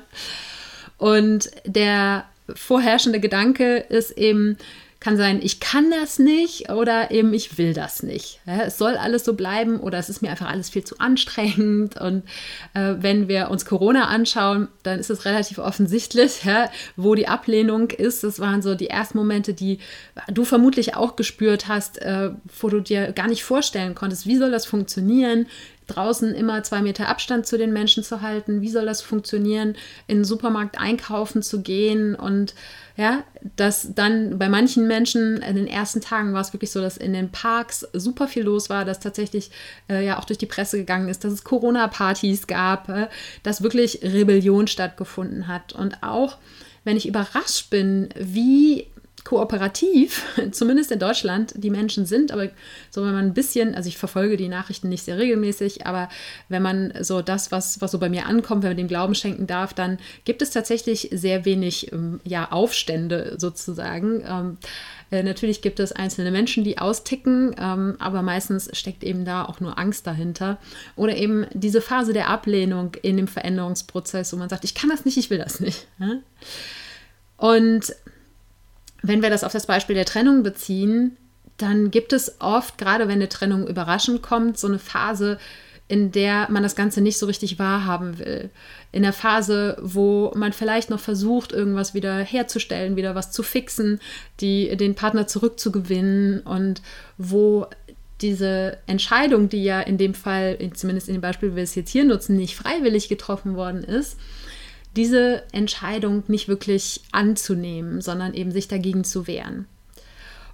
Und 0.97 1.51
der 1.65 2.23
vorherrschende 2.53 3.19
Gedanke 3.19 3.77
ist 3.77 4.11
eben, 4.11 4.57
kann 5.05 5.17
sein, 5.17 5.39
ich 5.43 5.59
kann 5.59 5.91
das 5.91 6.17
nicht 6.17 6.71
oder 6.71 7.11
eben 7.11 7.31
ich 7.31 7.59
will 7.59 7.75
das 7.75 8.01
nicht. 8.01 8.39
Es 8.47 8.79
soll 8.79 8.97
alles 8.97 9.23
so 9.23 9.35
bleiben 9.35 9.79
oder 9.79 9.99
es 9.99 10.09
ist 10.09 10.23
mir 10.23 10.31
einfach 10.31 10.49
alles 10.49 10.71
viel 10.71 10.83
zu 10.83 10.97
anstrengend. 10.97 12.01
Und 12.01 12.23
äh, 12.73 12.95
wenn 12.97 13.27
wir 13.27 13.51
uns 13.51 13.65
Corona 13.65 14.07
anschauen, 14.07 14.67
dann 14.81 14.97
ist 14.97 15.11
es 15.11 15.25
relativ 15.25 15.59
offensichtlich, 15.59 16.43
ja, 16.43 16.71
wo 16.95 17.13
die 17.13 17.27
Ablehnung 17.27 17.91
ist. 17.91 18.23
Das 18.23 18.39
waren 18.39 18.63
so 18.63 18.73
die 18.73 18.87
ersten 18.87 19.19
Momente, 19.19 19.53
die 19.53 19.77
du 20.33 20.43
vermutlich 20.43 20.95
auch 20.95 21.15
gespürt 21.15 21.67
hast, 21.67 22.01
äh, 22.01 22.31
wo 22.59 22.69
du 22.69 22.79
dir 22.79 23.11
gar 23.11 23.27
nicht 23.27 23.43
vorstellen 23.43 23.93
konntest, 23.93 24.25
wie 24.25 24.37
soll 24.37 24.49
das 24.49 24.65
funktionieren, 24.65 25.45
draußen 25.85 26.33
immer 26.33 26.63
zwei 26.63 26.81
Meter 26.81 27.09
Abstand 27.09 27.45
zu 27.45 27.59
den 27.59 27.71
Menschen 27.71 28.03
zu 28.03 28.21
halten? 28.21 28.61
Wie 28.61 28.69
soll 28.69 28.87
das 28.87 29.03
funktionieren, 29.03 29.75
in 30.07 30.17
den 30.17 30.25
Supermarkt 30.25 30.79
einkaufen 30.79 31.43
zu 31.43 31.61
gehen? 31.61 32.15
Und 32.15 32.55
ja, 32.97 33.23
dass 33.57 33.93
dann 33.93 34.39
bei 34.39 34.47
manchen 34.47 34.87
Menschen 34.87 35.37
in 35.41 35.55
den 35.55 35.67
ersten 35.67 35.99
Tagen 35.99 36.33
war 36.33 36.41
es 36.41 36.53
wirklich 36.53 36.71
so, 36.71 36.79
dass 36.81 36.95
in 36.95 37.11
den 37.11 37.29
Parks 37.29 37.85
super 37.91 38.27
viel 38.27 38.43
los 38.43 38.69
war, 38.69 38.85
dass 38.85 39.01
tatsächlich 39.01 39.51
äh, 39.89 40.05
ja 40.05 40.17
auch 40.17 40.25
durch 40.25 40.37
die 40.37 40.45
Presse 40.45 40.77
gegangen 40.77 41.09
ist, 41.09 41.23
dass 41.23 41.33
es 41.33 41.43
Corona-Partys 41.43 42.47
gab, 42.47 42.87
äh, 42.87 43.07
dass 43.43 43.61
wirklich 43.61 43.99
Rebellion 44.01 44.67
stattgefunden 44.67 45.47
hat. 45.47 45.73
Und 45.73 46.03
auch 46.03 46.37
wenn 46.85 46.95
ich 46.95 47.07
überrascht 47.07 47.69
bin, 47.69 48.09
wie 48.17 48.87
kooperativ, 49.25 50.23
zumindest 50.51 50.91
in 50.91 50.99
Deutschland, 50.99 51.53
die 51.57 51.71
Menschen 51.71 52.05
sind. 52.05 52.31
Aber 52.31 52.47
so, 52.89 53.03
wenn 53.03 53.13
man 53.13 53.25
ein 53.25 53.33
bisschen, 53.33 53.75
also 53.75 53.89
ich 53.89 53.97
verfolge 53.97 54.37
die 54.37 54.47
Nachrichten 54.47 54.87
nicht 54.87 55.03
sehr 55.03 55.17
regelmäßig, 55.17 55.85
aber 55.85 56.07
wenn 56.47 56.61
man 56.61 56.93
so 57.01 57.21
das, 57.21 57.51
was, 57.51 57.81
was 57.81 57.91
so 57.91 57.99
bei 57.99 58.07
mir 58.07 58.27
ankommt, 58.27 58.63
wenn 58.63 58.69
man 58.69 58.77
dem 58.77 58.87
Glauben 58.87 59.15
schenken 59.15 59.47
darf, 59.47 59.73
dann 59.73 59.97
gibt 60.23 60.41
es 60.41 60.51
tatsächlich 60.51 61.09
sehr 61.11 61.43
wenig 61.43 61.91
ähm, 61.91 62.21
ja, 62.23 62.51
Aufstände 62.51 63.35
sozusagen. 63.37 64.23
Ähm, 64.25 64.57
äh, 65.09 65.23
natürlich 65.23 65.63
gibt 65.63 65.79
es 65.79 65.91
einzelne 65.91 66.29
Menschen, 66.29 66.63
die 66.63 66.77
austicken, 66.77 67.55
ähm, 67.59 67.95
aber 67.97 68.21
meistens 68.21 68.69
steckt 68.77 69.03
eben 69.03 69.25
da 69.25 69.45
auch 69.45 69.59
nur 69.59 69.79
Angst 69.79 70.05
dahinter. 70.05 70.59
Oder 70.95 71.17
eben 71.17 71.47
diese 71.51 71.81
Phase 71.81 72.13
der 72.13 72.29
Ablehnung 72.29 72.95
in 73.01 73.17
dem 73.17 73.27
Veränderungsprozess, 73.27 74.31
wo 74.33 74.37
man 74.37 74.49
sagt, 74.49 74.63
ich 74.63 74.75
kann 74.75 74.91
das 74.91 75.03
nicht, 75.03 75.17
ich 75.17 75.31
will 75.31 75.39
das 75.39 75.59
nicht. 75.59 75.87
Und 77.37 77.93
wenn 79.07 79.21
wir 79.21 79.29
das 79.29 79.43
auf 79.43 79.53
das 79.53 79.65
Beispiel 79.65 79.95
der 79.95 80.05
Trennung 80.05 80.43
beziehen, 80.43 81.17
dann 81.57 81.91
gibt 81.91 82.13
es 82.13 82.39
oft, 82.39 82.77
gerade 82.77 83.07
wenn 83.07 83.15
eine 83.15 83.29
Trennung 83.29 83.67
überraschend 83.67 84.21
kommt, 84.21 84.57
so 84.57 84.67
eine 84.67 84.79
Phase, 84.79 85.37
in 85.87 86.11
der 86.11 86.47
man 86.49 86.63
das 86.63 86.75
Ganze 86.75 86.99
nicht 87.01 87.17
so 87.17 87.27
richtig 87.27 87.59
wahrhaben 87.59 88.17
will. 88.17 88.49
In 88.91 89.03
der 89.03 89.13
Phase, 89.13 89.77
wo 89.81 90.31
man 90.35 90.51
vielleicht 90.51 90.89
noch 90.89 90.99
versucht, 90.99 91.51
irgendwas 91.51 91.93
wieder 91.93 92.17
herzustellen, 92.19 92.95
wieder 92.95 93.13
was 93.13 93.31
zu 93.31 93.43
fixen, 93.43 93.99
die, 94.41 94.75
den 94.77 94.95
Partner 94.95 95.27
zurückzugewinnen 95.27 96.41
und 96.41 96.81
wo 97.17 97.67
diese 98.21 98.77
Entscheidung, 98.87 99.49
die 99.49 99.63
ja 99.63 99.81
in 99.81 99.97
dem 99.97 100.15
Fall, 100.15 100.57
zumindest 100.73 101.07
in 101.07 101.15
dem 101.15 101.21
Beispiel, 101.21 101.51
wie 101.51 101.57
wir 101.57 101.63
es 101.63 101.75
jetzt 101.75 101.91
hier 101.91 102.05
nutzen, 102.05 102.35
nicht 102.35 102.55
freiwillig 102.55 103.07
getroffen 103.07 103.55
worden 103.55 103.83
ist, 103.83 104.17
diese 104.95 105.43
Entscheidung 105.51 106.23
nicht 106.27 106.47
wirklich 106.47 107.01
anzunehmen, 107.11 108.01
sondern 108.01 108.33
eben 108.33 108.51
sich 108.51 108.67
dagegen 108.67 109.03
zu 109.03 109.27
wehren. 109.27 109.67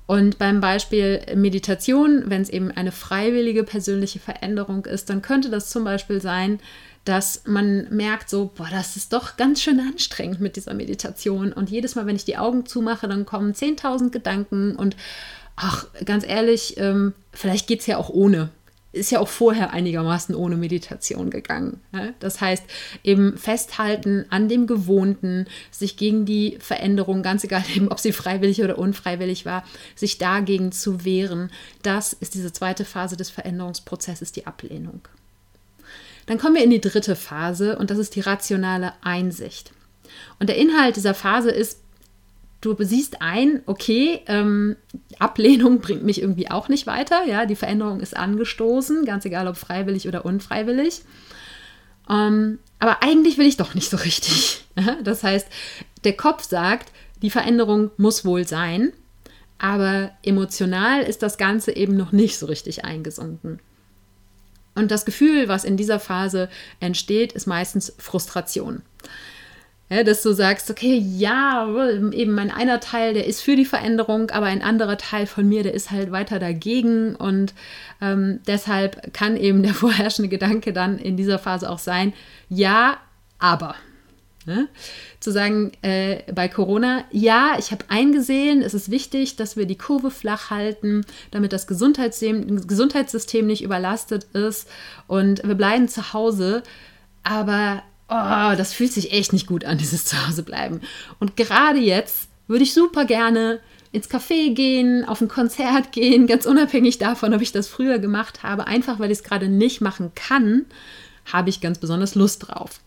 Und 0.07 0.37
beim 0.39 0.59
Beispiel 0.59 1.21
Meditation, 1.35 2.23
wenn 2.25 2.41
es 2.41 2.49
eben 2.49 2.71
eine 2.71 2.91
freiwillige 2.91 3.63
persönliche 3.63 4.19
Veränderung 4.19 4.85
ist, 4.85 5.09
dann 5.09 5.21
könnte 5.21 5.49
das 5.49 5.69
zum 5.69 5.85
Beispiel 5.85 6.21
sein, 6.21 6.59
dass 7.05 7.43
man 7.45 7.87
merkt, 7.89 8.29
so, 8.29 8.51
boah, 8.53 8.67
das 8.69 8.95
ist 8.95 9.13
doch 9.13 9.37
ganz 9.37 9.61
schön 9.61 9.79
anstrengend 9.79 10.39
mit 10.39 10.55
dieser 10.55 10.73
Meditation. 10.73 11.53
Und 11.53 11.69
jedes 11.69 11.95
Mal, 11.95 12.05
wenn 12.05 12.15
ich 12.15 12.25
die 12.25 12.37
Augen 12.37 12.65
zumache, 12.65 13.07
dann 13.07 13.25
kommen 13.25 13.53
10.000 13.53 14.09
Gedanken 14.09 14.75
und 14.75 14.95
ach, 15.55 15.87
ganz 16.05 16.27
ehrlich, 16.27 16.77
ähm, 16.77 17.13
vielleicht 17.31 17.67
geht 17.67 17.79
es 17.79 17.87
ja 17.87 17.97
auch 17.97 18.09
ohne 18.09 18.49
ist 18.93 19.11
ja 19.11 19.19
auch 19.19 19.27
vorher 19.27 19.71
einigermaßen 19.71 20.35
ohne 20.35 20.57
Meditation 20.57 21.29
gegangen. 21.29 21.79
Ne? 21.91 22.13
Das 22.19 22.41
heißt, 22.41 22.63
eben 23.03 23.37
festhalten 23.37 24.25
an 24.29 24.49
dem 24.49 24.67
Gewohnten, 24.67 25.47
sich 25.71 25.95
gegen 25.95 26.25
die 26.25 26.57
Veränderung, 26.59 27.23
ganz 27.23 27.43
egal 27.43 27.63
eben, 27.73 27.87
ob 27.87 27.99
sie 27.99 28.11
freiwillig 28.11 28.61
oder 28.61 28.77
unfreiwillig 28.77 29.45
war, 29.45 29.63
sich 29.95 30.17
dagegen 30.17 30.71
zu 30.71 31.05
wehren. 31.05 31.51
Das 31.83 32.13
ist 32.13 32.33
diese 32.33 32.51
zweite 32.51 32.83
Phase 32.83 33.15
des 33.15 33.29
Veränderungsprozesses, 33.29 34.33
die 34.33 34.45
Ablehnung. 34.45 35.07
Dann 36.25 36.37
kommen 36.37 36.55
wir 36.55 36.63
in 36.63 36.69
die 36.69 36.81
dritte 36.81 37.15
Phase 37.15 37.77
und 37.77 37.91
das 37.91 37.97
ist 37.97 38.15
die 38.15 38.21
rationale 38.21 38.93
Einsicht. 39.01 39.71
Und 40.39 40.47
der 40.47 40.57
Inhalt 40.57 40.97
dieser 40.97 41.13
Phase 41.13 41.49
ist, 41.49 41.79
du 42.61 42.75
siehst 42.79 43.21
ein, 43.21 43.61
okay, 43.65 44.21
ähm, 44.27 44.75
Ablehnung 45.19 45.79
bringt 45.79 46.03
mich 46.03 46.21
irgendwie 46.21 46.49
auch 46.49 46.69
nicht 46.69 46.87
weiter. 46.87 47.25
Ja, 47.25 47.45
die 47.45 47.55
Veränderung 47.55 47.99
ist 47.99 48.15
angestoßen, 48.15 49.05
ganz 49.05 49.25
egal 49.25 49.47
ob 49.47 49.57
freiwillig 49.57 50.07
oder 50.07 50.25
unfreiwillig. 50.25 51.01
Ähm, 52.09 52.59
aber 52.79 53.03
eigentlich 53.03 53.37
will 53.37 53.47
ich 53.47 53.57
doch 53.57 53.73
nicht 53.73 53.89
so 53.89 53.97
richtig. 53.97 54.63
das 55.03 55.23
heißt, 55.23 55.47
der 56.03 56.13
Kopf 56.13 56.43
sagt, 56.43 56.91
die 57.21 57.29
Veränderung 57.29 57.91
muss 57.97 58.25
wohl 58.25 58.47
sein, 58.47 58.93
aber 59.57 60.11
emotional 60.23 61.01
ist 61.01 61.21
das 61.21 61.37
Ganze 61.37 61.75
eben 61.75 61.95
noch 61.95 62.11
nicht 62.11 62.37
so 62.37 62.47
richtig 62.47 62.85
eingesunken. 62.85 63.59
Und 64.73 64.89
das 64.89 65.05
Gefühl, 65.05 65.47
was 65.47 65.63
in 65.63 65.77
dieser 65.77 65.99
Phase 65.99 66.49
entsteht, 66.79 67.33
ist 67.33 67.45
meistens 67.45 67.93
Frustration. 67.97 68.81
Ja, 69.91 70.05
dass 70.05 70.21
du 70.21 70.31
sagst, 70.31 70.71
okay, 70.71 70.97
ja, 70.97 71.67
eben 72.13 72.33
mein 72.33 72.49
einer 72.49 72.79
Teil, 72.79 73.13
der 73.13 73.27
ist 73.27 73.41
für 73.41 73.57
die 73.57 73.65
Veränderung, 73.65 74.29
aber 74.29 74.45
ein 74.45 74.61
anderer 74.61 74.97
Teil 74.97 75.25
von 75.25 75.49
mir, 75.49 75.63
der 75.63 75.73
ist 75.73 75.91
halt 75.91 76.13
weiter 76.13 76.39
dagegen. 76.39 77.13
Und 77.17 77.53
ähm, 77.99 78.39
deshalb 78.47 79.13
kann 79.13 79.35
eben 79.35 79.63
der 79.63 79.73
vorherrschende 79.73 80.29
Gedanke 80.29 80.71
dann 80.71 80.97
in 80.97 81.17
dieser 81.17 81.39
Phase 81.39 81.69
auch 81.69 81.77
sein, 81.77 82.13
ja, 82.47 82.99
aber. 83.37 83.75
Ne? 84.45 84.69
Zu 85.19 85.29
sagen, 85.31 85.73
äh, 85.81 86.19
bei 86.33 86.47
Corona, 86.47 87.03
ja, 87.11 87.57
ich 87.59 87.71
habe 87.71 87.83
eingesehen, 87.89 88.61
es 88.61 88.73
ist 88.73 88.91
wichtig, 88.91 89.35
dass 89.35 89.57
wir 89.57 89.65
die 89.65 89.77
Kurve 89.77 90.09
flach 90.09 90.51
halten, 90.51 91.05
damit 91.31 91.51
das 91.51 91.67
Gesundheitssystem, 91.67 92.65
Gesundheitssystem 92.65 93.45
nicht 93.45 93.61
überlastet 93.61 94.23
ist 94.31 94.69
und 95.07 95.45
wir 95.45 95.55
bleiben 95.55 95.89
zu 95.89 96.13
Hause. 96.13 96.63
Aber 97.23 97.83
oh, 98.11 98.55
das 98.55 98.73
fühlt 98.73 98.91
sich 98.91 99.13
echt 99.13 99.33
nicht 99.33 99.47
gut 99.47 99.65
an, 99.65 99.77
dieses 99.79 100.05
Zuhause 100.05 100.43
bleiben. 100.43 100.81
Und 101.19 101.37
gerade 101.37 101.79
jetzt 101.79 102.27
würde 102.47 102.63
ich 102.63 102.73
super 102.73 103.05
gerne 103.05 103.59
ins 103.93 104.09
Café 104.09 104.53
gehen, 104.53 105.05
auf 105.05 105.21
ein 105.21 105.27
Konzert 105.27 105.91
gehen, 105.91 106.27
ganz 106.27 106.45
unabhängig 106.45 106.97
davon, 106.97 107.33
ob 107.33 107.41
ich 107.41 107.51
das 107.51 107.67
früher 107.67 107.99
gemacht 107.99 108.43
habe, 108.43 108.67
einfach 108.67 108.99
weil 108.99 109.11
ich 109.11 109.19
es 109.19 109.23
gerade 109.23 109.49
nicht 109.49 109.81
machen 109.81 110.11
kann, 110.15 110.65
habe 111.31 111.49
ich 111.49 111.61
ganz 111.61 111.77
besonders 111.77 112.15
Lust 112.15 112.47
drauf. 112.47 112.79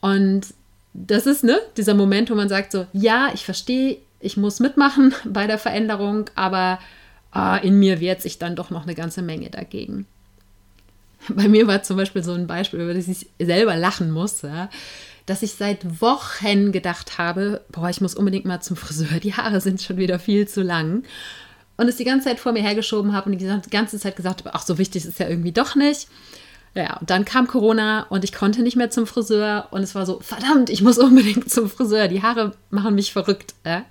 Und 0.00 0.46
das 0.94 1.26
ist 1.26 1.44
ne, 1.44 1.58
dieser 1.76 1.94
Moment, 1.94 2.30
wo 2.30 2.34
man 2.34 2.48
sagt 2.48 2.72
so, 2.72 2.86
ja, 2.92 3.30
ich 3.34 3.44
verstehe, 3.44 3.98
ich 4.20 4.36
muss 4.36 4.60
mitmachen 4.60 5.14
bei 5.24 5.46
der 5.46 5.58
Veränderung, 5.58 6.30
aber 6.34 6.78
oh, 7.34 7.56
in 7.62 7.78
mir 7.78 8.00
wehrt 8.00 8.22
sich 8.22 8.38
dann 8.38 8.56
doch 8.56 8.70
noch 8.70 8.84
eine 8.84 8.94
ganze 8.94 9.22
Menge 9.22 9.50
dagegen. 9.50 10.06
Bei 11.28 11.48
mir 11.48 11.66
war 11.66 11.82
zum 11.82 11.96
Beispiel 11.96 12.22
so 12.22 12.32
ein 12.32 12.46
Beispiel, 12.46 12.80
über 12.80 12.94
das 12.94 13.08
ich 13.08 13.28
selber 13.40 13.76
lachen 13.76 14.10
muss, 14.10 14.42
ja, 14.42 14.70
dass 15.26 15.42
ich 15.42 15.54
seit 15.54 16.00
Wochen 16.00 16.72
gedacht 16.72 17.18
habe, 17.18 17.62
boah, 17.70 17.90
ich 17.90 18.00
muss 18.00 18.14
unbedingt 18.14 18.44
mal 18.44 18.60
zum 18.60 18.76
Friseur, 18.76 19.18
die 19.20 19.34
Haare 19.34 19.60
sind 19.60 19.82
schon 19.82 19.96
wieder 19.96 20.18
viel 20.18 20.46
zu 20.46 20.62
lang. 20.62 21.02
Und 21.76 21.88
es 21.88 21.96
die 21.96 22.04
ganze 22.04 22.28
Zeit 22.28 22.40
vor 22.40 22.52
mir 22.52 22.62
hergeschoben 22.62 23.12
habe 23.12 23.30
und 23.30 23.38
die 23.38 23.70
ganze 23.70 23.98
Zeit 23.98 24.16
gesagt 24.16 24.40
habe, 24.40 24.54
ach, 24.54 24.62
so 24.62 24.78
wichtig 24.78 25.04
ist 25.04 25.10
es 25.10 25.18
ja 25.18 25.28
irgendwie 25.28 25.52
doch 25.52 25.74
nicht. 25.74 26.08
Ja, 26.74 26.98
und 26.98 27.08
dann 27.08 27.24
kam 27.24 27.46
Corona 27.46 28.02
und 28.10 28.22
ich 28.22 28.32
konnte 28.32 28.62
nicht 28.62 28.76
mehr 28.76 28.90
zum 28.90 29.06
Friseur 29.06 29.68
und 29.70 29.82
es 29.82 29.94
war 29.94 30.04
so, 30.04 30.20
verdammt, 30.20 30.68
ich 30.68 30.82
muss 30.82 30.98
unbedingt 30.98 31.50
zum 31.50 31.70
Friseur. 31.70 32.08
Die 32.08 32.22
Haare 32.22 32.52
machen 32.70 32.94
mich 32.94 33.12
verrückt. 33.12 33.54
Ja. 33.64 33.84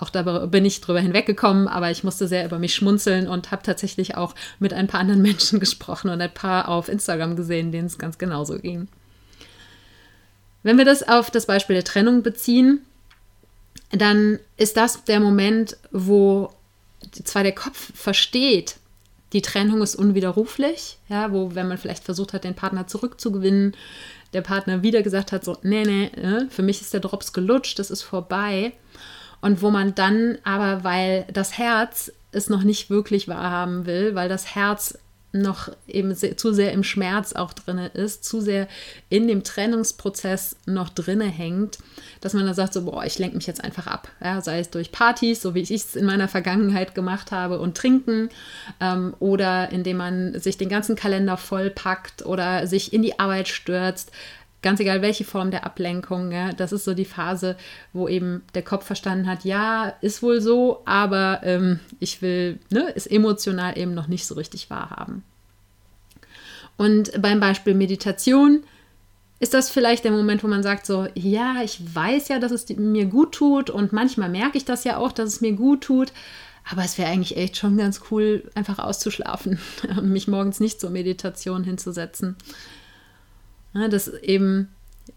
Auch 0.00 0.10
da 0.10 0.46
bin 0.46 0.64
ich 0.64 0.80
drüber 0.80 1.00
hinweggekommen, 1.00 1.68
aber 1.68 1.90
ich 1.90 2.04
musste 2.04 2.26
sehr 2.26 2.44
über 2.44 2.58
mich 2.58 2.74
schmunzeln 2.74 3.28
und 3.28 3.50
habe 3.50 3.62
tatsächlich 3.62 4.16
auch 4.16 4.34
mit 4.58 4.72
ein 4.72 4.86
paar 4.86 5.00
anderen 5.00 5.22
Menschen 5.22 5.60
gesprochen 5.60 6.10
und 6.10 6.20
ein 6.20 6.32
paar 6.32 6.68
auf 6.68 6.88
Instagram 6.88 7.36
gesehen, 7.36 7.70
denen 7.70 7.86
es 7.86 7.98
ganz 7.98 8.18
genauso 8.18 8.58
ging. 8.58 8.88
Wenn 10.62 10.78
wir 10.78 10.84
das 10.84 11.06
auf 11.06 11.30
das 11.30 11.46
Beispiel 11.46 11.74
der 11.74 11.84
Trennung 11.84 12.22
beziehen, 12.22 12.80
dann 13.92 14.38
ist 14.56 14.76
das 14.76 15.04
der 15.04 15.20
Moment, 15.20 15.76
wo 15.90 16.50
zwar 17.24 17.42
der 17.42 17.54
Kopf 17.54 17.92
versteht, 17.94 18.76
die 19.32 19.42
Trennung 19.42 19.80
ist 19.82 19.94
unwiderruflich, 19.94 20.98
ja, 21.08 21.32
wo, 21.32 21.54
wenn 21.54 21.68
man 21.68 21.78
vielleicht 21.78 22.04
versucht 22.04 22.32
hat, 22.32 22.44
den 22.44 22.54
Partner 22.54 22.86
zurückzugewinnen, 22.86 23.76
der 24.32 24.42
Partner 24.42 24.82
wieder 24.82 25.02
gesagt 25.02 25.32
hat, 25.32 25.44
so, 25.44 25.56
nee, 25.62 25.84
nee, 25.84 26.10
ne, 26.16 26.48
für 26.50 26.62
mich 26.62 26.80
ist 26.80 26.92
der 26.92 27.00
Drops 27.00 27.32
gelutscht, 27.32 27.78
das 27.78 27.90
ist 27.90 28.02
vorbei. 28.02 28.72
Und 29.40 29.62
wo 29.62 29.70
man 29.70 29.94
dann 29.94 30.38
aber, 30.44 30.84
weil 30.84 31.26
das 31.32 31.56
Herz 31.56 32.12
es 32.32 32.48
noch 32.48 32.62
nicht 32.62 32.90
wirklich 32.90 33.28
wahrhaben 33.28 33.86
will, 33.86 34.14
weil 34.14 34.28
das 34.28 34.54
Herz 34.54 34.98
noch 35.32 35.68
eben 35.86 36.12
sehr, 36.14 36.36
zu 36.36 36.52
sehr 36.52 36.72
im 36.72 36.82
Schmerz 36.82 37.34
auch 37.34 37.52
drin 37.52 37.78
ist, 37.78 38.24
zu 38.24 38.40
sehr 38.40 38.66
in 39.08 39.28
dem 39.28 39.44
Trennungsprozess 39.44 40.56
noch 40.66 40.88
drinne 40.88 41.26
hängt, 41.26 41.78
dass 42.20 42.34
man 42.34 42.46
dann 42.46 42.54
sagt 42.54 42.72
so, 42.72 42.84
boah, 42.84 43.04
ich 43.04 43.18
lenke 43.18 43.36
mich 43.36 43.46
jetzt 43.46 43.62
einfach 43.62 43.86
ab. 43.86 44.08
Ja, 44.22 44.40
sei 44.40 44.58
es 44.58 44.70
durch 44.70 44.90
Partys, 44.90 45.40
so 45.40 45.54
wie 45.54 45.60
ich 45.60 45.70
es 45.70 45.94
in 45.94 46.04
meiner 46.04 46.26
Vergangenheit 46.26 46.94
gemacht 46.96 47.30
habe 47.30 47.60
und 47.60 47.76
trinken 47.76 48.28
ähm, 48.80 49.14
oder 49.20 49.70
indem 49.70 49.98
man 49.98 50.38
sich 50.40 50.58
den 50.58 50.68
ganzen 50.68 50.96
Kalender 50.96 51.36
vollpackt 51.36 52.26
oder 52.26 52.66
sich 52.66 52.92
in 52.92 53.02
die 53.02 53.18
Arbeit 53.20 53.46
stürzt 53.46 54.10
ganz 54.62 54.80
egal 54.80 55.02
welche 55.02 55.24
Form 55.24 55.50
der 55.50 55.64
Ablenkung, 55.64 56.32
ja, 56.32 56.52
das 56.52 56.72
ist 56.72 56.84
so 56.84 56.94
die 56.94 57.04
Phase, 57.04 57.56
wo 57.92 58.08
eben 58.08 58.42
der 58.54 58.62
Kopf 58.62 58.84
verstanden 58.84 59.26
hat, 59.26 59.44
ja, 59.44 59.94
ist 60.00 60.22
wohl 60.22 60.40
so, 60.40 60.82
aber 60.84 61.40
ähm, 61.44 61.80
ich 61.98 62.22
will 62.22 62.58
ne, 62.70 62.92
es 62.94 63.06
emotional 63.06 63.78
eben 63.78 63.94
noch 63.94 64.08
nicht 64.08 64.26
so 64.26 64.34
richtig 64.34 64.70
wahrhaben. 64.70 65.22
Und 66.76 67.20
beim 67.20 67.40
Beispiel 67.40 67.74
Meditation 67.74 68.62
ist 69.38 69.54
das 69.54 69.70
vielleicht 69.70 70.04
der 70.04 70.12
Moment, 70.12 70.44
wo 70.44 70.48
man 70.48 70.62
sagt 70.62 70.84
so, 70.84 71.06
ja, 71.14 71.62
ich 71.64 71.94
weiß 71.94 72.28
ja, 72.28 72.38
dass 72.38 72.52
es 72.52 72.68
mir 72.68 73.06
gut 73.06 73.32
tut 73.32 73.70
und 73.70 73.92
manchmal 73.92 74.28
merke 74.28 74.58
ich 74.58 74.66
das 74.66 74.84
ja 74.84 74.98
auch, 74.98 75.12
dass 75.12 75.28
es 75.28 75.40
mir 75.40 75.52
gut 75.52 75.82
tut, 75.82 76.12
aber 76.70 76.84
es 76.84 76.98
wäre 76.98 77.10
eigentlich 77.10 77.38
echt 77.38 77.56
schon 77.56 77.78
ganz 77.78 78.02
cool, 78.10 78.50
einfach 78.54 78.78
auszuschlafen 78.78 79.58
mich 80.02 80.28
morgens 80.28 80.60
nicht 80.60 80.80
zur 80.80 80.90
Meditation 80.90 81.64
hinzusetzen. 81.64 82.36
Ja, 83.74 83.88
das 83.88 84.08
eben, 84.08 84.68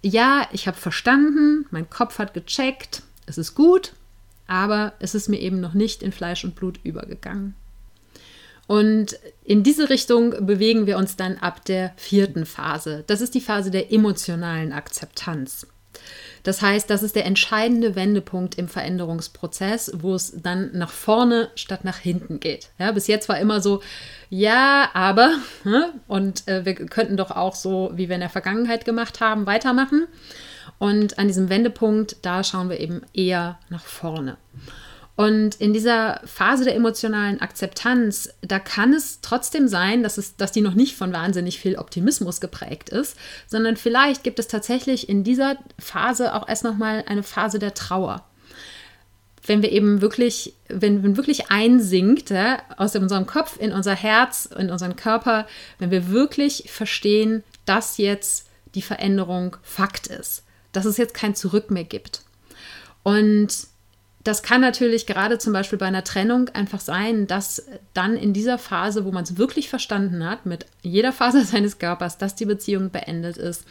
ja, 0.02 0.48
ich 0.52 0.68
habe 0.68 0.78
verstanden, 0.78 1.66
mein 1.72 1.90
Kopf 1.90 2.20
hat 2.20 2.34
gecheckt, 2.34 3.04
es 3.26 3.38
ist 3.38 3.56
gut, 3.56 3.94
aber 4.48 4.94
es 5.00 5.16
ist 5.16 5.30
mir 5.30 5.40
eben 5.40 5.60
noch 5.60 5.74
nicht 5.74 6.04
in 6.04 6.12
Fleisch 6.12 6.44
und 6.44 6.56
Blut 6.56 6.80
übergegangen. 6.84 7.56
Und 8.68 9.20
in 9.44 9.64
diese 9.64 9.90
Richtung 9.90 10.46
bewegen 10.46 10.88
wir 10.88 10.98
uns 10.98 11.16
dann 11.16 11.38
ab 11.38 11.66
der 11.66 11.94
vierten 11.98 12.46
Phase. 12.46 13.04
Das 13.08 13.22
ist 13.22 13.36
die 13.36 13.42
Phase 13.42 13.72
der 13.72 13.92
emotionalen 13.92 14.72
Akzeptanz. 14.72 15.68
Das 16.44 16.62
heißt, 16.62 16.90
das 16.90 17.04
ist 17.04 17.16
der 17.16 17.26
entscheidende 17.26 17.96
Wendepunkt 17.96 18.56
im 18.56 18.68
Veränderungsprozess, 18.68 19.92
wo 19.96 20.16
es 20.16 20.34
dann 20.42 20.72
nach 20.74 20.92
vorne 20.92 21.50
statt 21.56 21.86
nach 21.86 21.98
hinten 21.98 22.40
geht. 22.40 22.70
Ja, 22.78 22.92
bis 22.92 23.08
jetzt 23.08 23.30
war 23.30 23.40
immer 23.40 23.62
so, 23.62 23.82
ja, 24.36 24.90
aber, 24.96 25.36
hm, 25.62 25.84
und 26.08 26.48
äh, 26.48 26.66
wir 26.66 26.74
könnten 26.74 27.18
doch 27.18 27.30
auch 27.30 27.54
so, 27.54 27.92
wie 27.94 28.10
wir 28.10 28.16
in 28.16 28.22
der 28.22 28.32
Vergangenheit 28.32 28.84
gemacht 28.84 29.22
haben, 29.22 29.46
weitermachen. 29.46 30.08
Und 30.80 31.20
an 31.20 31.28
diesem 31.28 31.50
Wendepunkt, 31.50 32.18
da 32.24 32.44
schauen 32.44 32.68
wir 32.68 32.80
eben 32.80 33.04
eher 33.14 33.60
nach 33.70 33.86
vorne. 33.86 34.38
Und 35.16 35.54
in 35.62 35.72
dieser 35.72 36.20
Phase 36.26 36.64
der 36.64 36.76
emotionalen 36.76 37.42
Akzeptanz, 37.42 38.34
da 38.42 38.58
kann 38.58 38.94
es 38.94 39.22
trotzdem 39.22 39.68
sein, 39.68 40.02
dass, 40.02 40.18
es, 40.18 40.36
dass 40.36 40.52
die 40.52 40.62
noch 40.62 40.74
nicht 40.74 40.96
von 40.96 41.14
wahnsinnig 41.14 41.60
viel 41.60 41.76
Optimismus 41.76 42.42
geprägt 42.42 42.90
ist, 42.90 43.16
sondern 43.46 43.78
vielleicht 43.78 44.24
gibt 44.24 44.40
es 44.40 44.48
tatsächlich 44.48 45.08
in 45.10 45.24
dieser 45.24 45.58
Phase 45.78 46.34
auch 46.34 46.50
erst 46.50 46.64
nochmal 46.64 47.04
eine 47.08 47.22
Phase 47.22 47.60
der 47.60 47.76
Trauer. 47.76 48.26
Wenn 49.46 49.62
wir 49.62 49.72
eben 49.72 50.02
wirklich, 50.02 50.54
wenn, 50.70 51.04
wenn 51.04 51.18
wirklich 51.18 51.52
einsinkt 51.52 52.30
ja, 52.30 52.62
aus 52.78 52.96
unserem 52.96 53.28
Kopf 53.28 53.60
in 53.60 53.74
unser 53.74 53.96
Herz, 53.96 54.46
in 54.58 54.70
unseren 54.70 54.96
Körper, 54.96 55.48
wenn 55.80 55.92
wir 55.92 56.10
wirklich 56.10 56.66
verstehen, 56.68 57.44
dass 57.66 57.98
jetzt 57.98 58.48
die 58.76 58.82
Veränderung 58.82 59.58
Fakt 59.62 60.08
ist, 60.08 60.44
dass 60.72 60.86
es 60.86 60.98
jetzt 60.98 61.14
kein 61.14 61.36
Zurück 61.36 61.72
mehr 61.72 61.84
gibt. 61.84 62.22
Und 63.04 63.68
das 64.24 64.42
kann 64.42 64.62
natürlich 64.62 65.06
gerade 65.06 65.38
zum 65.38 65.52
Beispiel 65.52 65.78
bei 65.78 65.86
einer 65.86 66.06
Trennung 66.06 66.50
einfach 66.50 66.80
sein, 66.80 67.28
dass 67.28 67.66
dann 67.94 68.16
in 68.16 68.32
dieser 68.32 68.58
Phase, 68.58 69.04
wo 69.04 69.12
man 69.12 69.24
es 69.24 69.38
wirklich 69.38 69.68
verstanden 69.70 70.26
hat, 70.26 70.46
mit 70.46 70.66
jeder 70.82 71.12
Phase 71.12 71.44
seines 71.46 71.80
Körpers, 71.80 72.18
dass 72.18 72.36
die 72.36 72.46
Beziehung 72.46 72.90
beendet 72.90 73.38
ist, 73.38 73.66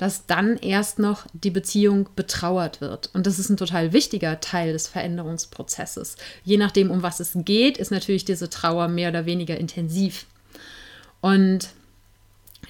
dass 0.00 0.24
dann 0.24 0.56
erst 0.56 0.98
noch 0.98 1.26
die 1.34 1.50
Beziehung 1.50 2.08
betrauert 2.16 2.80
wird. 2.80 3.10
Und 3.12 3.26
das 3.26 3.38
ist 3.38 3.50
ein 3.50 3.58
total 3.58 3.92
wichtiger 3.92 4.40
Teil 4.40 4.72
des 4.72 4.88
Veränderungsprozesses. 4.88 6.16
Je 6.42 6.56
nachdem, 6.56 6.90
um 6.90 7.02
was 7.02 7.20
es 7.20 7.32
geht, 7.34 7.76
ist 7.76 7.90
natürlich 7.90 8.24
diese 8.24 8.48
Trauer 8.48 8.88
mehr 8.88 9.10
oder 9.10 9.26
weniger 9.26 9.58
intensiv. 9.58 10.24
Und 11.20 11.68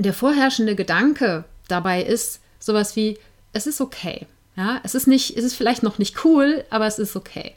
der 0.00 0.12
vorherrschende 0.12 0.74
Gedanke 0.74 1.44
dabei 1.68 2.02
ist 2.02 2.40
sowas 2.58 2.96
wie, 2.96 3.16
es 3.52 3.68
ist 3.68 3.80
okay. 3.80 4.26
Ja, 4.56 4.80
es 4.82 4.96
ist 4.96 5.06
nicht, 5.06 5.36
es 5.36 5.44
ist 5.44 5.54
vielleicht 5.54 5.84
noch 5.84 5.98
nicht 5.98 6.24
cool, 6.24 6.64
aber 6.68 6.88
es 6.88 6.98
ist 6.98 7.14
okay. 7.14 7.54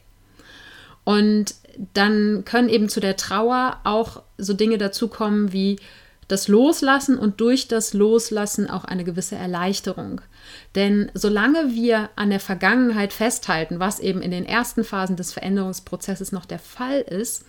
Und 1.04 1.56
dann 1.96 2.46
können 2.46 2.70
eben 2.70 2.90
zu 2.90 3.00
der 3.00 3.18
Trauer 3.18 3.80
auch 3.86 4.22
so 4.38 4.54
Dinge 4.54 4.78
dazukommen 4.78 5.52
wie 5.52 5.80
das 6.28 6.48
Loslassen 6.48 7.18
und 7.18 7.42
durch 7.42 7.68
das 7.68 7.94
Loslassen 7.94 8.70
auch 8.70 8.86
eine 8.86 9.04
gewisse 9.04 9.36
Erleichterung. 9.36 10.22
Denn 10.76 11.12
solange 11.14 11.72
wir 11.72 12.10
an 12.16 12.30
der 12.30 12.40
Vergangenheit 12.40 13.14
festhalten, 13.14 13.80
was 13.80 14.00
eben 14.00 14.22
in 14.22 14.32
den 14.32 14.46
ersten 14.46 14.84
Phasen 14.84 15.16
des 15.16 15.34
Veränderungsprozesses 15.34 16.32
noch 16.32 16.46
der 16.46 16.60
Fall 16.60 17.02
ist, 17.02 17.46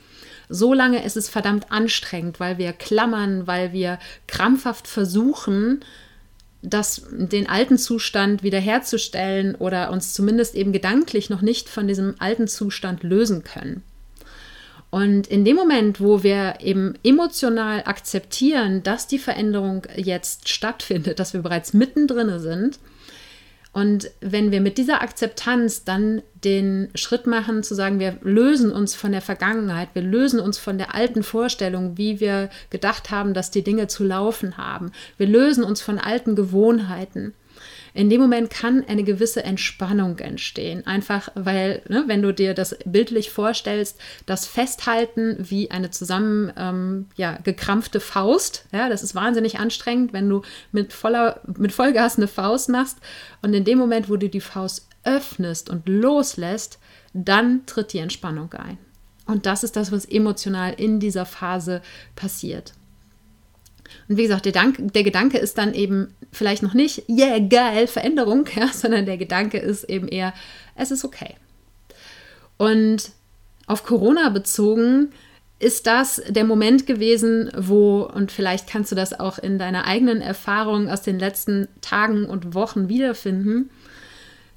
solange 0.49 1.05
ist 1.05 1.17
es 1.17 1.29
verdammt 1.29 1.71
anstrengend, 1.73 2.41
weil 2.41 2.59
wir 2.59 2.73
klammern, 2.73 3.47
weil 3.47 3.73
wir 3.73 3.99
krampfhaft 4.27 4.87
versuchen, 4.87 5.81
das, 6.63 7.03
den 7.11 7.49
alten 7.49 7.77
Zustand 7.77 8.43
wiederherzustellen 8.43 9.55
oder 9.55 9.91
uns 9.91 10.15
zumindest 10.15 10.55
eben 10.55 10.73
gedanklich 10.73 11.29
noch 11.29 11.43
nicht 11.43 11.69
von 11.69 11.87
diesem 11.87 12.15
alten 12.19 12.49
Zustand 12.49 13.03
lösen 13.03 13.45
können. 13.45 13.83
Und 14.95 15.27
in 15.27 15.45
dem 15.45 15.57
Moment, 15.57 16.01
wo 16.01 16.23
wir 16.23 16.59
eben 16.61 16.95
emotional 17.03 17.83
akzeptieren, 17.85 18.85
dass 18.85 19.09
die 19.09 19.19
Veränderung 19.19 19.89
jetzt 19.97 20.49
stattfindet, 20.49 21.19
dass 21.19 21.35
wir 21.35 21.43
bereits 21.43 21.73
mittendrin 21.73 22.39
sind, 22.39 22.79
und 23.73 24.09
wenn 24.21 24.53
wir 24.53 24.61
mit 24.61 24.79
dieser 24.79 25.03
Akzeptanz 25.03 25.83
dann 25.83 26.23
den 26.45 26.91
Schritt 26.95 27.27
machen, 27.27 27.65
zu 27.65 27.75
sagen, 27.75 27.99
wir 27.99 28.19
lösen 28.23 28.71
uns 28.71 28.95
von 28.95 29.11
der 29.11 29.21
Vergangenheit, 29.21 29.89
wir 29.95 30.03
lösen 30.03 30.39
uns 30.39 30.59
von 30.59 30.79
der 30.79 30.95
alten 30.95 31.25
Vorstellung, 31.25 31.99
wie 31.99 32.21
wir 32.21 32.49
gedacht 32.71 33.11
haben, 33.11 33.35
dass 33.35 33.51
die 33.51 33.65
Dinge 33.65 33.89
zu 33.89 34.05
laufen 34.05 34.59
haben, 34.59 34.93
wir 35.17 35.27
lösen 35.27 35.65
uns 35.65 35.81
von 35.81 35.99
alten 35.99 36.37
Gewohnheiten, 36.37 37.35
in 37.95 38.11
dem 38.11 38.21
Moment 38.21 38.51
kann 38.51 38.85
eine 38.89 39.05
gewisse 39.05 39.45
Entspannung 39.45 40.19
entstehen. 40.19 40.85
Einfach 40.85 41.29
weil, 41.37 41.81
ne, 41.89 42.05
wenn 42.09 42.23
du 42.23 42.35
dir 42.35 42.53
das 42.53 42.77
bildlich 42.85 43.31
vorstellst, 43.31 43.99
das 44.27 44.47
Festhalten 44.47 45.37
wie 45.39 45.71
eine 45.71 45.91
zusammen 45.91 46.53
ähm, 46.57 47.07
ja, 47.15 47.39
gekrampfte 47.45 48.01
Faust, 48.01 48.67
ja, 48.73 48.89
das 48.89 49.05
ist 49.05 49.15
wahnsinnig 49.15 49.61
anstrengend, 49.61 50.13
wenn 50.13 50.29
du 50.29 50.43
mit, 50.73 50.93
voller, 50.93 51.41
mit 51.57 51.71
Vollgas 51.71 52.17
eine 52.17 52.27
Faust 52.27 52.69
machst. 52.69 52.99
Und 53.43 53.55
in 53.55 53.65
dem 53.65 53.79
Moment, 53.79 54.11
wo 54.11 54.17
du 54.17 54.29
die 54.29 54.41
Faust 54.41 54.89
öffnest 55.05 55.71
und 55.71 55.89
loslässt, 55.89 56.81
dann 57.13 57.65
tritt 57.65 57.93
die 57.93 57.99
Entspannung 57.99 58.53
ein. 58.55 58.79
Und 59.27 59.47
das 59.47 59.63
ist 59.63 59.77
das, 59.77 59.93
was 59.93 60.05
emotional 60.05 60.75
in 60.75 60.99
dieser 60.99 61.27
Phase 61.27 61.81
passiert. 62.17 62.75
Und 64.09 64.17
wie 64.17 64.23
gesagt, 64.23 64.45
der, 64.45 64.53
Dank, 64.53 64.77
der 64.93 65.03
Gedanke 65.03 65.39
ist 65.39 65.59
dann 65.59 65.75
eben 65.75 66.15
vielleicht 66.33 66.63
noch 66.63 66.75
nicht, 66.75 67.09
yeah, 67.09 67.39
geil, 67.39 67.87
Veränderung, 67.87 68.47
ja, 68.57 68.69
sondern 68.69 69.07
der 69.07 69.17
Gedanke 69.17 69.59
ist 69.59 69.85
eben 69.85 70.09
eher, 70.09 70.35
es 70.75 70.91
ist 70.91 71.05
okay. 71.05 71.35
Und 72.57 73.11
auf 73.67 73.85
Corona 73.85 74.29
bezogen 74.29 75.13
ist 75.59 75.87
das 75.87 76.21
der 76.29 76.45
Moment 76.45 76.87
gewesen, 76.87 77.51
wo, 77.57 78.03
und 78.03 78.33
vielleicht 78.33 78.69
kannst 78.69 78.93
du 78.93 78.97
das 78.97 79.19
auch 79.19 79.39
in 79.39 79.59
deiner 79.59 79.87
eigenen 79.87 80.21
Erfahrung 80.21 80.89
aus 80.91 81.03
den 81.03 81.19
letzten 81.19 81.69
Tagen 81.81 82.27
und 82.27 82.55
Wochen 82.55 82.89
wiederfinden, 82.89 83.71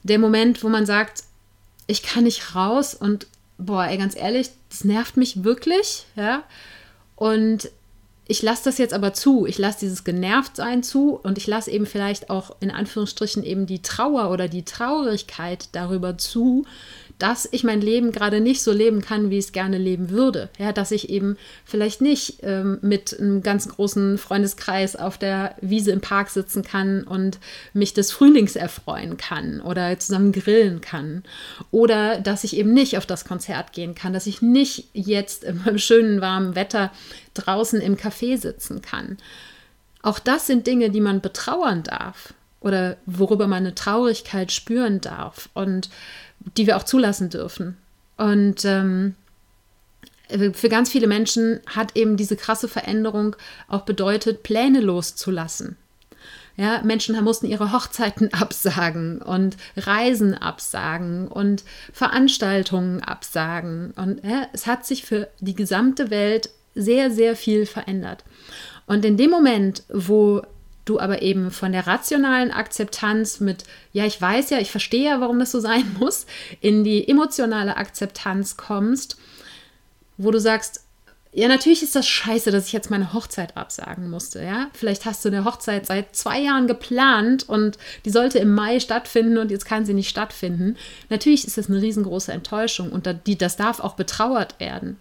der 0.03 0.19
Moment, 0.19 0.63
wo 0.63 0.69
man 0.69 0.85
sagt, 0.85 1.23
ich 1.85 2.03
kann 2.03 2.23
nicht 2.23 2.55
raus 2.55 2.93
und 2.93 3.27
boah, 3.57 3.85
ey, 3.85 3.97
ganz 3.97 4.15
ehrlich, 4.15 4.49
das 4.69 4.83
nervt 4.83 5.17
mich 5.17 5.43
wirklich, 5.43 6.05
ja. 6.15 6.43
Und 7.15 7.71
ich 8.27 8.41
lasse 8.41 8.65
das 8.65 8.77
jetzt 8.77 8.93
aber 8.93 9.13
zu. 9.13 9.45
Ich 9.45 9.57
lasse 9.57 9.79
dieses 9.79 10.03
Genervtsein 10.03 10.83
zu 10.83 11.19
und 11.21 11.37
ich 11.37 11.47
lasse 11.47 11.71
eben 11.71 11.85
vielleicht 11.85 12.29
auch 12.29 12.55
in 12.59 12.71
Anführungsstrichen 12.71 13.43
eben 13.43 13.65
die 13.65 13.81
Trauer 13.81 14.31
oder 14.31 14.47
die 14.47 14.65
Traurigkeit 14.65 15.69
darüber 15.71 16.17
zu, 16.17 16.65
dass 17.19 17.47
ich 17.51 17.63
mein 17.63 17.82
Leben 17.82 18.12
gerade 18.12 18.41
nicht 18.41 18.62
so 18.62 18.71
leben 18.71 19.01
kann, 19.01 19.30
wie 19.30 19.39
ich 19.39 19.45
es 19.45 19.51
gerne 19.51 19.77
leben 19.77 20.10
würde. 20.12 20.49
Ja, 20.60 20.71
dass 20.71 20.91
ich 20.91 21.10
eben 21.10 21.38
vielleicht 21.65 21.99
nicht 21.99 22.39
ähm, 22.43 22.77
mit 22.82 23.17
einem 23.19 23.41
ganz 23.41 23.67
großen 23.69 24.17
Freundeskreis 24.17 24.95
auf 24.95 25.17
der 25.17 25.56
Wiese 25.62 25.91
im 25.91 26.01
Park 26.01 26.30
sitzen 26.30 26.63
kann 26.63 27.03
und 27.03 27.39
mich 27.73 27.93
des 27.93 28.12
Frühlings 28.12 28.56
erfreuen 28.56 29.17
kann 29.17 29.62
oder 29.62 29.97
zusammen 29.97 30.32
grillen 30.32 30.82
kann. 30.82 31.23
Oder 31.71 32.19
dass 32.19 32.43
ich 32.43 32.56
eben 32.56 32.73
nicht 32.73 32.97
auf 32.97 33.08
das 33.08 33.25
Konzert 33.25 33.73
gehen 33.73 33.95
kann, 33.95 34.13
dass 34.13 34.27
ich 34.27 34.41
nicht 34.41 34.89
jetzt 34.93 35.43
im 35.43 35.77
schönen 35.80 36.21
warmen 36.21 36.56
Wetter 36.56 36.91
draußen 37.34 37.82
im 37.82 37.97
Café 37.97 38.38
sitzen 38.38 38.82
kann. 38.82 39.17
Auch 40.03 40.19
das 40.19 40.45
sind 40.45 40.67
Dinge, 40.67 40.91
die 40.91 41.01
man 41.01 41.21
betrauern 41.21 41.82
darf 41.84 42.34
oder 42.60 42.97
worüber 43.06 43.47
man 43.47 43.60
eine 43.60 43.75
Traurigkeit 43.75 44.51
spüren 44.51 45.01
darf. 45.01 45.49
Und 45.53 45.89
die 46.39 46.67
wir 46.67 46.78
auch 46.78 46.84
zulassen 46.84 47.30
dürfen. 47.30 47.78
Und 48.17 48.65
ähm, 48.65 49.15
für 50.54 50.69
ganz 50.69 50.91
viele 50.91 51.08
Menschen 51.08 51.62
hat 51.67 51.95
eben 51.95 52.17
diese 52.17 52.36
krasse 52.36 52.67
Veränderung 52.67 53.36
auch 53.67 53.82
bedeutet, 53.82 54.43
Pläne 54.43 54.82
loszulassen. 54.82 55.78
Ja, 56.58 56.82
Menschen 56.84 57.23
mussten 57.23 57.45
ihre 57.45 57.71
Hochzeiten 57.71 58.34
absagen 58.34 59.21
und 59.21 59.56
Reisen 59.78 60.34
absagen 60.34 61.28
und 61.28 61.63
Veranstaltungen 61.93 63.02
absagen. 63.02 63.91
Und 63.91 64.23
ja, 64.23 64.47
es 64.54 64.65
hat 64.65 64.86
sich 64.86 65.06
für 65.06 65.30
die 65.39 65.56
gesamte 65.56 66.10
Welt 66.10 66.50
sehr, 66.73 67.12
sehr 67.12 67.36
viel 67.36 67.65
verändert. 67.65 68.23
Und 68.88 69.06
in 69.06 69.17
dem 69.17 69.30
Moment, 69.30 69.84
wo 69.89 70.41
du 70.89 71.00
aber 71.00 71.21
eben 71.21 71.52
von 71.52 71.71
der 71.71 71.88
rationalen 71.88 72.52
Akzeptanz 72.52 73.39
mit, 73.39 73.63
ja, 73.93 74.06
ich 74.06 74.19
weiß 74.19 74.50
ja, 74.50 74.60
ich 74.60 74.71
verstehe 74.71 75.06
ja, 75.06 75.21
warum 75.21 75.39
das 75.39 75.52
so 75.52 75.60
sein 75.60 75.95
muss, 76.00 76.26
in 76.62 76.84
die 76.84 77.08
emotionale 77.08 77.78
Akzeptanz 77.78 78.58
kommst, 78.58 79.17
wo 80.17 80.32
du 80.32 80.39
sagst, 80.39 80.82
ja, 81.34 81.47
natürlich 81.47 81.84
ist 81.84 81.95
das 81.95 82.08
scheiße, 82.08 82.50
dass 82.50 82.65
ich 82.65 82.73
jetzt 82.73 82.89
meine 82.89 83.13
Hochzeit 83.13 83.58
absagen 83.58 84.10
musste, 84.10 84.41
ja. 84.43 84.71
Vielleicht 84.73 85.06
hast 85.06 85.23
du 85.23 85.30
eine 85.30 85.45
Hochzeit 85.45 85.86
seit 85.86 86.15
zwei 86.15 86.39
Jahren 86.39 86.65
geplant 86.65 87.47
und 87.47 87.78
die 88.06 88.10
sollte 88.10 88.39
im 88.39 88.56
Mai 88.56 88.80
stattfinden 88.80 89.38
und 89.38 89.52
jetzt 89.52 89.65
kann 89.65 89.86
sie 89.86 89.93
nicht 89.93 90.10
stattfinden. 90.10 90.78
Natürlich 91.10 91.45
ist 91.45 91.58
das 91.58 91.69
eine 91.69 91.82
riesengroße 91.82 92.32
Enttäuschung 92.32 92.91
und 92.91 93.08
das 93.26 93.56
darf 93.56 93.80
auch 93.80 93.93
betrauert 93.93 94.60
werden. 94.60 94.97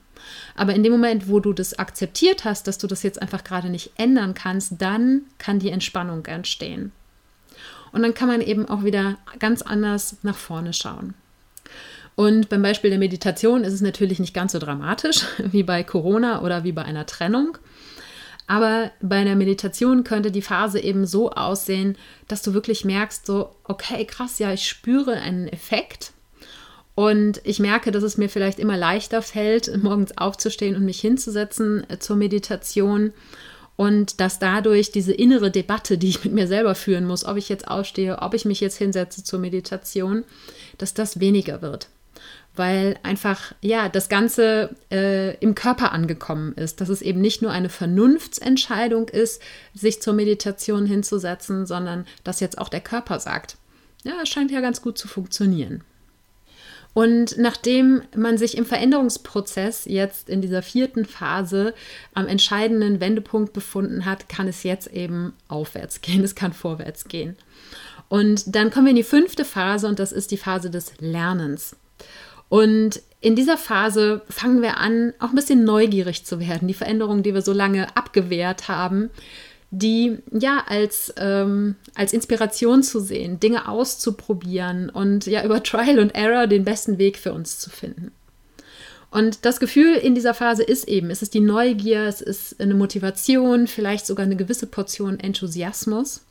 Aber 0.54 0.74
in 0.74 0.82
dem 0.82 0.92
Moment, 0.92 1.28
wo 1.28 1.40
du 1.40 1.52
das 1.52 1.78
akzeptiert 1.78 2.44
hast, 2.44 2.66
dass 2.66 2.78
du 2.78 2.86
das 2.86 3.02
jetzt 3.02 3.20
einfach 3.20 3.44
gerade 3.44 3.68
nicht 3.68 3.92
ändern 3.96 4.34
kannst, 4.34 4.74
dann 4.78 5.22
kann 5.38 5.58
die 5.58 5.70
Entspannung 5.70 6.24
entstehen. 6.26 6.92
Und 7.92 8.02
dann 8.02 8.14
kann 8.14 8.28
man 8.28 8.40
eben 8.40 8.68
auch 8.68 8.84
wieder 8.84 9.18
ganz 9.38 9.62
anders 9.62 10.16
nach 10.22 10.36
vorne 10.36 10.72
schauen. 10.72 11.14
Und 12.14 12.48
beim 12.48 12.62
Beispiel 12.62 12.90
der 12.90 12.98
Meditation 12.98 13.62
ist 13.62 13.74
es 13.74 13.82
natürlich 13.82 14.18
nicht 14.18 14.34
ganz 14.34 14.52
so 14.52 14.58
dramatisch 14.58 15.26
wie 15.38 15.62
bei 15.62 15.84
Corona 15.84 16.42
oder 16.42 16.64
wie 16.64 16.72
bei 16.72 16.82
einer 16.82 17.06
Trennung. 17.06 17.58
Aber 18.46 18.92
bei 19.00 19.16
einer 19.16 19.34
Meditation 19.34 20.04
könnte 20.04 20.30
die 20.30 20.42
Phase 20.42 20.80
eben 20.80 21.04
so 21.06 21.30
aussehen, 21.30 21.96
dass 22.28 22.42
du 22.42 22.54
wirklich 22.54 22.84
merkst, 22.84 23.26
so, 23.26 23.56
okay, 23.64 24.04
krass, 24.04 24.38
ja, 24.38 24.52
ich 24.52 24.68
spüre 24.68 25.14
einen 25.14 25.48
Effekt 25.48 26.12
und 26.96 27.42
ich 27.44 27.61
merke, 27.61 27.92
dass 27.92 28.02
es 28.02 28.16
mir 28.16 28.30
vielleicht 28.30 28.59
immer 28.59 28.76
leichter 28.76 29.20
fällt, 29.20 29.70
morgens 29.82 30.16
aufzustehen 30.16 30.74
und 30.74 30.85
mich 30.85 30.98
hinzusetzen 30.98 31.88
äh, 31.88 31.98
zur 32.00 32.16
Meditation. 32.16 33.12
Und 33.76 34.20
dass 34.20 34.38
dadurch 34.38 34.90
diese 34.90 35.12
innere 35.12 35.50
Debatte, 35.50 35.98
die 35.98 36.09
ich 36.09 36.24
mit 36.24 36.32
mir 36.32 36.48
selber 36.48 36.74
führen 36.74 37.04
muss, 37.04 37.26
ob 37.26 37.37
ich 37.37 37.50
jetzt 37.50 37.68
aufstehe, 37.68 38.22
ob 38.22 38.32
ich 38.32 38.46
mich 38.46 38.61
jetzt 38.61 38.78
hinsetze 38.78 39.22
zur 39.22 39.38
Meditation, 39.38 40.24
dass 40.78 40.94
das 40.94 41.20
weniger 41.20 41.61
wird. 41.61 41.88
Weil 42.54 42.98
einfach, 43.02 43.52
ja, 43.61 43.90
das 43.90 44.09
Ganze 44.09 44.74
äh, 44.90 45.37
im 45.40 45.54
Körper 45.54 45.92
angekommen 45.92 46.54
ist, 46.54 46.80
dass 46.80 46.88
es 46.88 47.02
eben 47.02 47.20
nicht 47.20 47.42
nur 47.42 47.50
eine 47.50 47.68
Vernunftsentscheidung 47.68 49.11
ist, 49.11 49.42
sich 49.74 50.00
zur 50.00 50.14
Meditation 50.14 50.87
hinzusetzen, 50.87 51.66
sondern 51.66 52.06
dass 52.24 52.40
jetzt 52.40 52.56
auch 52.56 52.70
der 52.70 52.80
Körper 52.80 53.20
sagt, 53.20 53.59
ja, 54.04 54.14
es 54.22 54.30
scheint 54.30 54.50
ja 54.50 54.62
ganz 54.62 54.80
gut 54.80 54.96
zu 54.96 55.09
funktionieren. 55.09 55.85
Und 56.96 57.37
nachdem 57.37 58.00
man 58.16 58.38
sich 58.38 58.56
im 58.56 58.64
Veränderungsprozess 58.64 59.85
jetzt 59.85 60.30
in 60.30 60.40
dieser 60.40 60.62
vierten 60.62 61.04
Phase 61.04 61.74
am 62.14 62.26
entscheidenden 62.26 63.00
Wendepunkt 63.00 63.52
befunden 63.52 64.06
hat, 64.06 64.30
kann 64.30 64.48
es 64.48 64.62
jetzt 64.62 64.87
eben 64.87 65.35
aufwärts 65.46 66.00
gehen, 66.00 66.24
es 66.24 66.35
kann 66.35 66.54
vorwärts 66.54 67.04
gehen. 67.04 67.37
Und 68.09 68.56
dann 68.56 68.70
kommen 68.70 68.87
wir 68.87 68.92
in 68.92 68.96
die 68.96 69.02
fünfte 69.02 69.44
Phase 69.44 69.88
und 69.88 69.98
das 69.98 70.11
ist 70.11 70.30
die 70.30 70.38
Phase 70.38 70.70
des 70.70 70.94
Lernens. 70.98 71.76
Und 72.48 73.02
in 73.20 73.37
dieser 73.37 73.59
Phase 73.59 74.22
fangen 74.30 74.62
wir 74.62 74.78
an, 74.78 75.12
auch 75.18 75.28
ein 75.28 75.35
bisschen 75.35 75.64
neugierig 75.64 76.24
zu 76.24 76.40
werden. 76.40 76.66
Die 76.66 76.72
Veränderungen, 76.72 77.22
die 77.22 77.35
wir 77.35 77.42
so 77.42 77.52
lange 77.52 77.94
abgewehrt 77.94 78.68
haben, 78.68 79.11
die 79.70 80.18
ja 80.33 80.64
als, 80.68 81.12
ähm, 81.16 81.76
als 81.94 82.12
Inspiration 82.12 82.83
zu 82.83 83.00
sehen, 83.00 83.40
Dinge 83.40 83.68
auszuprobieren 83.68 84.90
und 84.90 85.26
ja 85.26 85.44
über 85.44 85.62
Trial 85.62 85.98
und 85.98 86.14
Error 86.14 86.46
den 86.46 86.64
besten 86.64 86.98
Weg 86.98 87.18
für 87.18 87.33
uns 87.33 87.59
zu 87.59 87.70
finden. 87.70 88.12
Und 89.11 89.44
das 89.44 89.61
Gefühl 89.61 89.94
in 89.94 90.14
dieser 90.14 90.35
Phase 90.35 90.62
ist 90.62 90.88
eben, 90.88 91.11
es 91.11 91.22
ist 91.22 91.35
die 91.35 91.40
Neugier, 91.40 92.02
es 92.02 92.20
ist 92.20 92.61
eine 92.61 92.74
Motivation, 92.74 93.66
vielleicht 93.66 94.07
sogar 94.07 94.26
eine 94.26 94.37
gewisse 94.37 94.66
Portion 94.66 95.18
Enthusiasmus. 95.18 96.22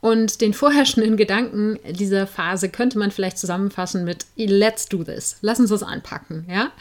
Und 0.00 0.40
den 0.40 0.54
vorherrschenden 0.54 1.16
Gedanken 1.16 1.78
dieser 1.90 2.26
Phase 2.26 2.68
könnte 2.68 2.98
man 2.98 3.10
vielleicht 3.10 3.38
zusammenfassen 3.38 4.04
mit 4.04 4.26
Let's 4.36 4.86
do 4.88 5.04
this. 5.04 5.36
Lass 5.42 5.60
uns 5.60 5.70
das 5.70 5.82
anpacken, 5.82 6.46
ja? 6.48 6.72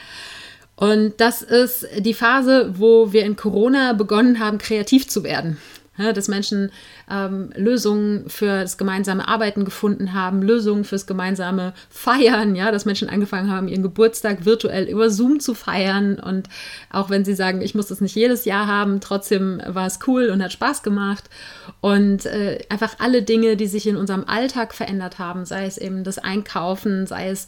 Und 0.78 1.20
das 1.20 1.42
ist 1.42 1.86
die 1.98 2.14
Phase, 2.14 2.74
wo 2.78 3.12
wir 3.12 3.26
in 3.26 3.36
Corona 3.36 3.92
begonnen 3.92 4.40
haben, 4.40 4.58
kreativ 4.58 5.10
zu 5.10 5.26
werden 5.26 5.58
ja, 6.00 6.14
dass 6.14 6.28
Menschen 6.28 6.72
ähm, 7.12 7.52
Lösungen 7.56 8.30
für 8.30 8.62
das 8.62 8.78
gemeinsame 8.78 9.28
Arbeiten 9.28 9.66
gefunden 9.66 10.14
haben, 10.14 10.42
Lösungen 10.42 10.86
fürs 10.86 11.06
gemeinsame 11.06 11.74
Feiern, 11.90 12.56
ja, 12.56 12.72
dass 12.72 12.86
Menschen 12.86 13.10
angefangen 13.10 13.52
haben, 13.52 13.68
ihren 13.68 13.84
Geburtstag 13.84 14.46
virtuell 14.46 14.86
über 14.86 15.10
Zoom 15.10 15.40
zu 15.40 15.54
feiern. 15.54 16.20
Und 16.20 16.48
auch 16.90 17.10
wenn 17.10 17.26
sie 17.26 17.36
sagen, 17.36 17.62
ich 17.62 17.76
muss 17.76 17.88
das 17.88 18.02
nicht 18.02 18.16
jedes 18.16 18.46
Jahr 18.46 18.68
haben, 18.68 19.02
trotzdem 19.02 19.62
war 19.68 19.86
es 19.86 20.00
cool 20.08 20.30
und 20.30 20.42
hat 20.42 20.54
Spaß 20.54 20.84
gemacht. 20.84 21.26
Und 21.82 22.26
äh, 22.26 22.60
einfach 22.70 22.96
alle 23.00 23.22
Dinge, 23.22 23.58
die 23.58 23.68
sich 23.68 23.86
in 23.86 23.98
unserem 23.98 24.24
Alltag 24.26 24.74
verändert 24.74 25.20
haben, 25.20 25.46
sei 25.46 25.66
es 25.66 25.78
eben 25.78 26.04
das 26.04 26.18
Einkaufen, 26.18 27.06
sei 27.08 27.30
es 27.30 27.48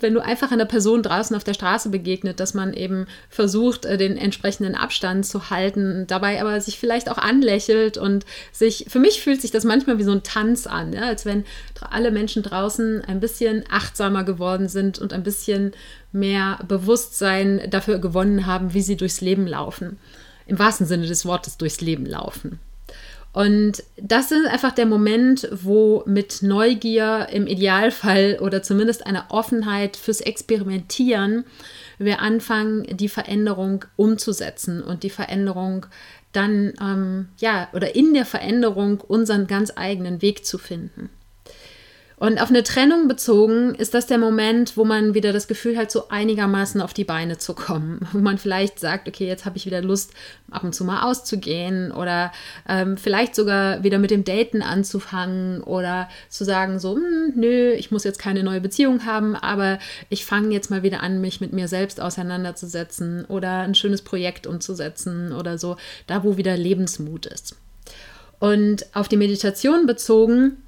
wenn 0.00 0.14
du 0.14 0.20
einfach 0.20 0.50
einer 0.50 0.64
Person 0.64 1.02
draußen 1.02 1.36
auf 1.36 1.44
der 1.44 1.54
Straße 1.54 1.90
begegnet, 1.90 2.40
dass 2.40 2.54
man 2.54 2.72
eben 2.72 3.06
versucht, 3.28 3.84
äh, 3.84 3.98
den 3.98 4.16
entsprechenden 4.16 4.74
Abstand 4.74 5.26
zu 5.26 5.50
halten, 5.50 6.06
dabei 6.06 6.40
aber 6.40 6.60
sich 6.60 6.78
vielleicht 6.78 7.10
auch 7.10 7.18
anlächelt 7.18 7.98
und 7.98 8.24
sich, 8.52 8.86
für 8.88 8.98
mich 8.98 9.20
fühlt 9.22 9.42
sich 9.42 9.50
das 9.50 9.64
manchmal 9.64 9.98
wie 9.98 10.04
so 10.04 10.12
ein 10.12 10.22
Tanz 10.22 10.66
an, 10.66 10.92
ja? 10.92 11.02
als 11.02 11.26
wenn 11.26 11.44
alle 11.90 12.10
Menschen 12.10 12.42
draußen 12.42 13.04
ein 13.04 13.20
bisschen 13.20 13.64
achtsamer 13.70 14.24
geworden 14.24 14.68
sind 14.68 14.98
und 14.98 15.12
ein 15.12 15.22
bisschen 15.22 15.72
mehr 16.12 16.58
Bewusstsein 16.66 17.60
dafür 17.68 17.98
gewonnen 17.98 18.46
haben, 18.46 18.74
wie 18.74 18.82
sie 18.82 18.96
durchs 18.96 19.20
Leben 19.20 19.46
laufen. 19.46 19.98
Im 20.46 20.58
wahrsten 20.58 20.86
Sinne 20.86 21.06
des 21.06 21.24
Wortes 21.24 21.56
durchs 21.56 21.80
Leben 21.80 22.06
laufen. 22.06 22.58
Und 23.32 23.82
das 23.96 24.30
ist 24.30 24.46
einfach 24.46 24.72
der 24.72 24.84
Moment, 24.84 25.48
wo 25.50 26.02
mit 26.06 26.42
Neugier 26.42 27.28
im 27.32 27.46
Idealfall 27.46 28.38
oder 28.40 28.62
zumindest 28.62 29.06
einer 29.06 29.26
Offenheit 29.30 29.96
fürs 29.96 30.20
Experimentieren 30.20 31.44
wir 31.98 32.20
anfangen, 32.20 32.84
die 32.96 33.08
Veränderung 33.08 33.84
umzusetzen 33.96 34.82
und 34.82 35.02
die 35.02 35.10
Veränderung 35.10 35.86
dann, 36.32 36.72
ähm, 36.80 37.28
ja, 37.38 37.68
oder 37.72 37.94
in 37.94 38.14
der 38.14 38.26
Veränderung 38.26 39.00
unseren 39.00 39.46
ganz 39.46 39.72
eigenen 39.76 40.20
Weg 40.22 40.44
zu 40.44 40.58
finden. 40.58 41.10
Und 42.22 42.40
auf 42.40 42.50
eine 42.50 42.62
Trennung 42.62 43.08
bezogen 43.08 43.74
ist 43.74 43.94
das 43.94 44.06
der 44.06 44.18
Moment, 44.18 44.76
wo 44.76 44.84
man 44.84 45.12
wieder 45.12 45.32
das 45.32 45.48
Gefühl 45.48 45.76
hat, 45.76 45.90
so 45.90 46.08
einigermaßen 46.08 46.80
auf 46.80 46.94
die 46.94 47.02
Beine 47.02 47.36
zu 47.36 47.52
kommen. 47.52 48.06
Wo 48.12 48.18
man 48.18 48.38
vielleicht 48.38 48.78
sagt, 48.78 49.08
okay, 49.08 49.26
jetzt 49.26 49.44
habe 49.44 49.56
ich 49.56 49.66
wieder 49.66 49.82
Lust, 49.82 50.12
ab 50.48 50.62
und 50.62 50.72
zu 50.72 50.84
mal 50.84 51.02
auszugehen 51.02 51.90
oder 51.90 52.30
ähm, 52.68 52.96
vielleicht 52.96 53.34
sogar 53.34 53.82
wieder 53.82 53.98
mit 53.98 54.12
dem 54.12 54.22
Daten 54.22 54.62
anzufangen 54.62 55.64
oder 55.64 56.08
zu 56.28 56.44
sagen, 56.44 56.78
so, 56.78 56.94
hm, 56.94 57.32
nö, 57.34 57.72
ich 57.72 57.90
muss 57.90 58.04
jetzt 58.04 58.20
keine 58.20 58.44
neue 58.44 58.60
Beziehung 58.60 59.04
haben, 59.04 59.34
aber 59.34 59.80
ich 60.08 60.24
fange 60.24 60.54
jetzt 60.54 60.70
mal 60.70 60.84
wieder 60.84 61.02
an, 61.02 61.20
mich 61.20 61.40
mit 61.40 61.52
mir 61.52 61.66
selbst 61.66 62.00
auseinanderzusetzen 62.00 63.24
oder 63.24 63.62
ein 63.62 63.74
schönes 63.74 64.02
Projekt 64.02 64.46
umzusetzen 64.46 65.32
oder 65.32 65.58
so, 65.58 65.76
da 66.06 66.22
wo 66.22 66.36
wieder 66.36 66.56
Lebensmut 66.56 67.26
ist. 67.26 67.56
Und 68.38 68.86
auf 68.94 69.08
die 69.08 69.16
Meditation 69.16 69.86
bezogen, 69.86 70.61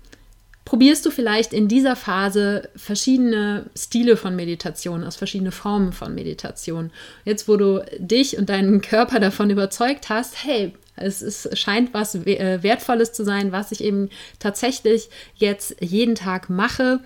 probierst 0.64 1.04
du 1.04 1.10
vielleicht 1.10 1.52
in 1.52 1.68
dieser 1.68 1.96
Phase 1.96 2.68
verschiedene 2.74 3.66
Stile 3.76 4.16
von 4.16 4.34
Meditation, 4.34 5.04
aus 5.04 5.16
verschiedene 5.16 5.52
Formen 5.52 5.92
von 5.92 6.14
Meditation. 6.14 6.90
Jetzt, 7.24 7.48
wo 7.48 7.56
du 7.56 7.84
dich 7.98 8.38
und 8.38 8.48
deinen 8.48 8.80
Körper 8.80 9.20
davon 9.20 9.50
überzeugt 9.50 10.08
hast, 10.08 10.44
hey, 10.44 10.72
es 10.96 11.22
ist, 11.22 11.58
scheint 11.58 11.92
was 11.92 12.14
äh, 12.14 12.62
Wertvolles 12.62 13.12
zu 13.12 13.24
sein, 13.24 13.52
was 13.52 13.72
ich 13.72 13.82
eben 13.82 14.10
tatsächlich 14.38 15.10
jetzt 15.34 15.76
jeden 15.80 16.14
Tag 16.14 16.48
mache. 16.48 17.00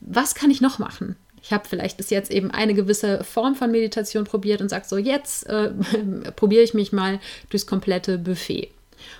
Was 0.00 0.34
kann 0.34 0.50
ich 0.50 0.60
noch 0.60 0.78
machen? 0.78 1.16
Ich 1.42 1.52
habe 1.52 1.68
vielleicht 1.68 1.96
bis 1.96 2.10
jetzt 2.10 2.30
eben 2.30 2.50
eine 2.50 2.74
gewisse 2.74 3.22
Form 3.24 3.54
von 3.54 3.70
Meditation 3.70 4.24
probiert 4.24 4.60
und 4.60 4.68
sage 4.68 4.86
so, 4.88 4.96
jetzt 4.96 5.46
äh, 5.46 5.70
probiere 6.36 6.62
ich 6.62 6.74
mich 6.74 6.92
mal 6.92 7.20
durchs 7.50 7.66
komplette 7.66 8.18
Buffet 8.18 8.70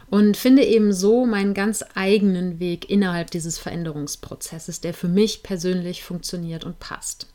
und 0.08 0.36
finde 0.36 0.64
eben 0.64 0.92
so 0.92 1.26
meinen 1.26 1.54
ganz 1.54 1.84
eigenen 1.94 2.58
Weg 2.60 2.88
innerhalb 2.90 3.30
dieses 3.30 3.58
Veränderungsprozesses, 3.58 4.80
der 4.80 4.94
für 4.94 5.08
mich 5.08 5.42
persönlich 5.42 6.04
funktioniert 6.04 6.64
und 6.64 6.78
passt. 6.80 7.26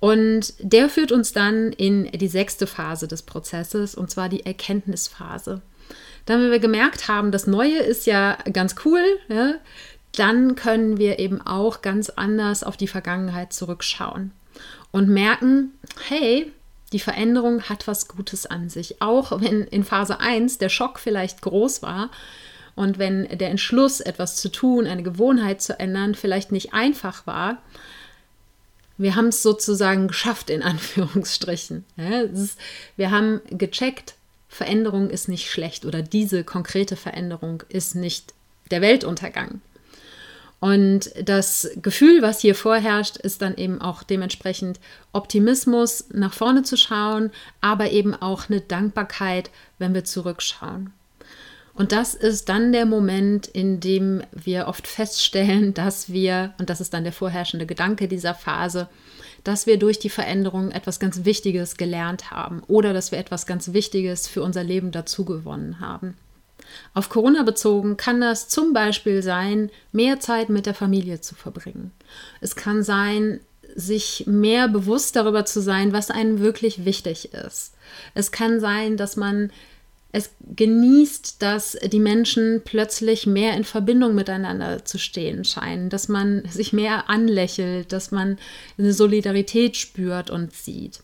Und 0.00 0.54
der 0.60 0.88
führt 0.88 1.12
uns 1.12 1.32
dann 1.32 1.72
in 1.72 2.10
die 2.12 2.28
sechste 2.28 2.66
Phase 2.66 3.06
des 3.06 3.22
Prozesses, 3.22 3.94
und 3.94 4.10
zwar 4.10 4.28
die 4.28 4.46
Erkenntnisphase. 4.46 5.60
Dann, 6.24 6.42
wenn 6.42 6.50
wir 6.50 6.58
gemerkt 6.58 7.08
haben, 7.08 7.32
das 7.32 7.46
Neue 7.46 7.78
ist 7.78 8.06
ja 8.06 8.38
ganz 8.52 8.76
cool, 8.84 9.02
ja, 9.28 9.54
dann 10.16 10.54
können 10.54 10.96
wir 10.96 11.18
eben 11.18 11.40
auch 11.40 11.82
ganz 11.82 12.10
anders 12.10 12.64
auf 12.64 12.76
die 12.76 12.88
Vergangenheit 12.88 13.52
zurückschauen 13.52 14.32
und 14.90 15.08
merken, 15.08 15.72
hey, 16.08 16.52
die 16.92 16.98
Veränderung 16.98 17.62
hat 17.62 17.86
was 17.86 18.08
Gutes 18.08 18.46
an 18.46 18.68
sich. 18.68 19.00
Auch 19.00 19.40
wenn 19.40 19.62
in 19.62 19.84
Phase 19.84 20.20
1 20.20 20.58
der 20.58 20.68
Schock 20.68 20.98
vielleicht 20.98 21.42
groß 21.42 21.82
war 21.82 22.10
und 22.74 22.98
wenn 22.98 23.28
der 23.38 23.50
Entschluss, 23.50 24.00
etwas 24.00 24.36
zu 24.36 24.48
tun, 24.48 24.86
eine 24.86 25.02
Gewohnheit 25.02 25.62
zu 25.62 25.78
ändern, 25.78 26.14
vielleicht 26.14 26.52
nicht 26.52 26.72
einfach 26.72 27.26
war. 27.26 27.58
Wir 28.98 29.16
haben 29.16 29.28
es 29.28 29.42
sozusagen 29.42 30.08
geschafft, 30.08 30.50
in 30.50 30.62
Anführungsstrichen. 30.64 31.84
Ja, 31.96 32.20
ist, 32.22 32.58
wir 32.96 33.10
haben 33.10 33.40
gecheckt, 33.50 34.14
Veränderung 34.48 35.10
ist 35.10 35.28
nicht 35.28 35.48
schlecht 35.48 35.84
oder 35.84 36.02
diese 36.02 36.42
konkrete 36.42 36.96
Veränderung 36.96 37.62
ist 37.68 37.94
nicht 37.94 38.34
der 38.72 38.80
Weltuntergang. 38.80 39.60
Und 40.60 41.10
das 41.24 41.70
Gefühl, 41.80 42.20
was 42.20 42.40
hier 42.40 42.54
vorherrscht, 42.54 43.16
ist 43.16 43.40
dann 43.40 43.56
eben 43.56 43.80
auch 43.80 44.02
dementsprechend 44.02 44.78
Optimismus, 45.12 46.04
nach 46.12 46.34
vorne 46.34 46.62
zu 46.62 46.76
schauen, 46.76 47.30
aber 47.62 47.90
eben 47.90 48.14
auch 48.14 48.50
eine 48.50 48.60
Dankbarkeit, 48.60 49.50
wenn 49.78 49.94
wir 49.94 50.04
zurückschauen. 50.04 50.92
Und 51.72 51.92
das 51.92 52.14
ist 52.14 52.50
dann 52.50 52.72
der 52.72 52.84
Moment, 52.84 53.46
in 53.46 53.80
dem 53.80 54.22
wir 54.32 54.68
oft 54.68 54.86
feststellen, 54.86 55.72
dass 55.74 56.12
wir, 56.12 56.52
und 56.58 56.68
das 56.68 56.82
ist 56.82 56.92
dann 56.92 57.04
der 57.04 57.14
vorherrschende 57.14 57.64
Gedanke 57.64 58.06
dieser 58.06 58.34
Phase, 58.34 58.88
dass 59.44 59.66
wir 59.66 59.78
durch 59.78 59.98
die 59.98 60.10
Veränderung 60.10 60.70
etwas 60.70 61.00
ganz 61.00 61.24
Wichtiges 61.24 61.78
gelernt 61.78 62.30
haben 62.30 62.62
oder 62.66 62.92
dass 62.92 63.12
wir 63.12 63.18
etwas 63.18 63.46
ganz 63.46 63.72
Wichtiges 63.72 64.28
für 64.28 64.42
unser 64.42 64.62
Leben 64.62 64.90
dazugewonnen 64.90 65.80
haben. 65.80 66.18
Auf 66.94 67.08
Corona 67.08 67.42
bezogen 67.42 67.96
kann 67.96 68.20
das 68.20 68.48
zum 68.48 68.72
Beispiel 68.72 69.22
sein, 69.22 69.70
mehr 69.92 70.20
Zeit 70.20 70.48
mit 70.48 70.66
der 70.66 70.74
Familie 70.74 71.20
zu 71.20 71.34
verbringen. 71.34 71.92
Es 72.40 72.56
kann 72.56 72.82
sein, 72.82 73.40
sich 73.76 74.24
mehr 74.26 74.68
bewusst 74.68 75.16
darüber 75.16 75.44
zu 75.44 75.60
sein, 75.60 75.92
was 75.92 76.10
einem 76.10 76.40
wirklich 76.40 76.84
wichtig 76.84 77.32
ist. 77.32 77.74
Es 78.14 78.32
kann 78.32 78.60
sein, 78.60 78.96
dass 78.96 79.16
man 79.16 79.50
es 80.12 80.30
genießt, 80.56 81.40
dass 81.40 81.78
die 81.84 82.00
Menschen 82.00 82.62
plötzlich 82.64 83.26
mehr 83.26 83.54
in 83.54 83.62
Verbindung 83.62 84.14
miteinander 84.14 84.84
zu 84.84 84.98
stehen 84.98 85.44
scheinen, 85.44 85.88
dass 85.88 86.08
man 86.08 86.42
sich 86.50 86.72
mehr 86.72 87.08
anlächelt, 87.08 87.92
dass 87.92 88.10
man 88.10 88.38
eine 88.76 88.92
Solidarität 88.92 89.76
spürt 89.76 90.30
und 90.30 90.52
sieht. 90.52 91.00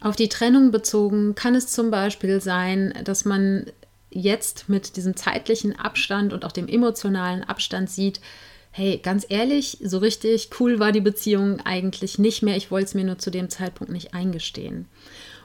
Auf 0.00 0.16
die 0.16 0.28
Trennung 0.28 0.72
bezogen 0.72 1.36
kann 1.36 1.54
es 1.54 1.68
zum 1.68 1.92
Beispiel 1.92 2.40
sein, 2.40 2.92
dass 3.04 3.24
man 3.24 3.66
jetzt 4.12 4.68
mit 4.68 4.96
diesem 4.96 5.16
zeitlichen 5.16 5.78
Abstand 5.78 6.32
und 6.32 6.44
auch 6.44 6.52
dem 6.52 6.68
emotionalen 6.68 7.42
Abstand 7.44 7.90
sieht, 7.90 8.20
hey, 8.70 8.98
ganz 9.02 9.26
ehrlich, 9.28 9.78
so 9.82 9.98
richtig 9.98 10.50
cool 10.58 10.78
war 10.78 10.92
die 10.92 11.00
Beziehung 11.00 11.60
eigentlich 11.60 12.18
nicht 12.18 12.42
mehr. 12.42 12.56
Ich 12.56 12.70
wollte 12.70 12.86
es 12.86 12.94
mir 12.94 13.04
nur 13.04 13.18
zu 13.18 13.30
dem 13.30 13.50
Zeitpunkt 13.50 13.92
nicht 13.92 14.14
eingestehen. 14.14 14.86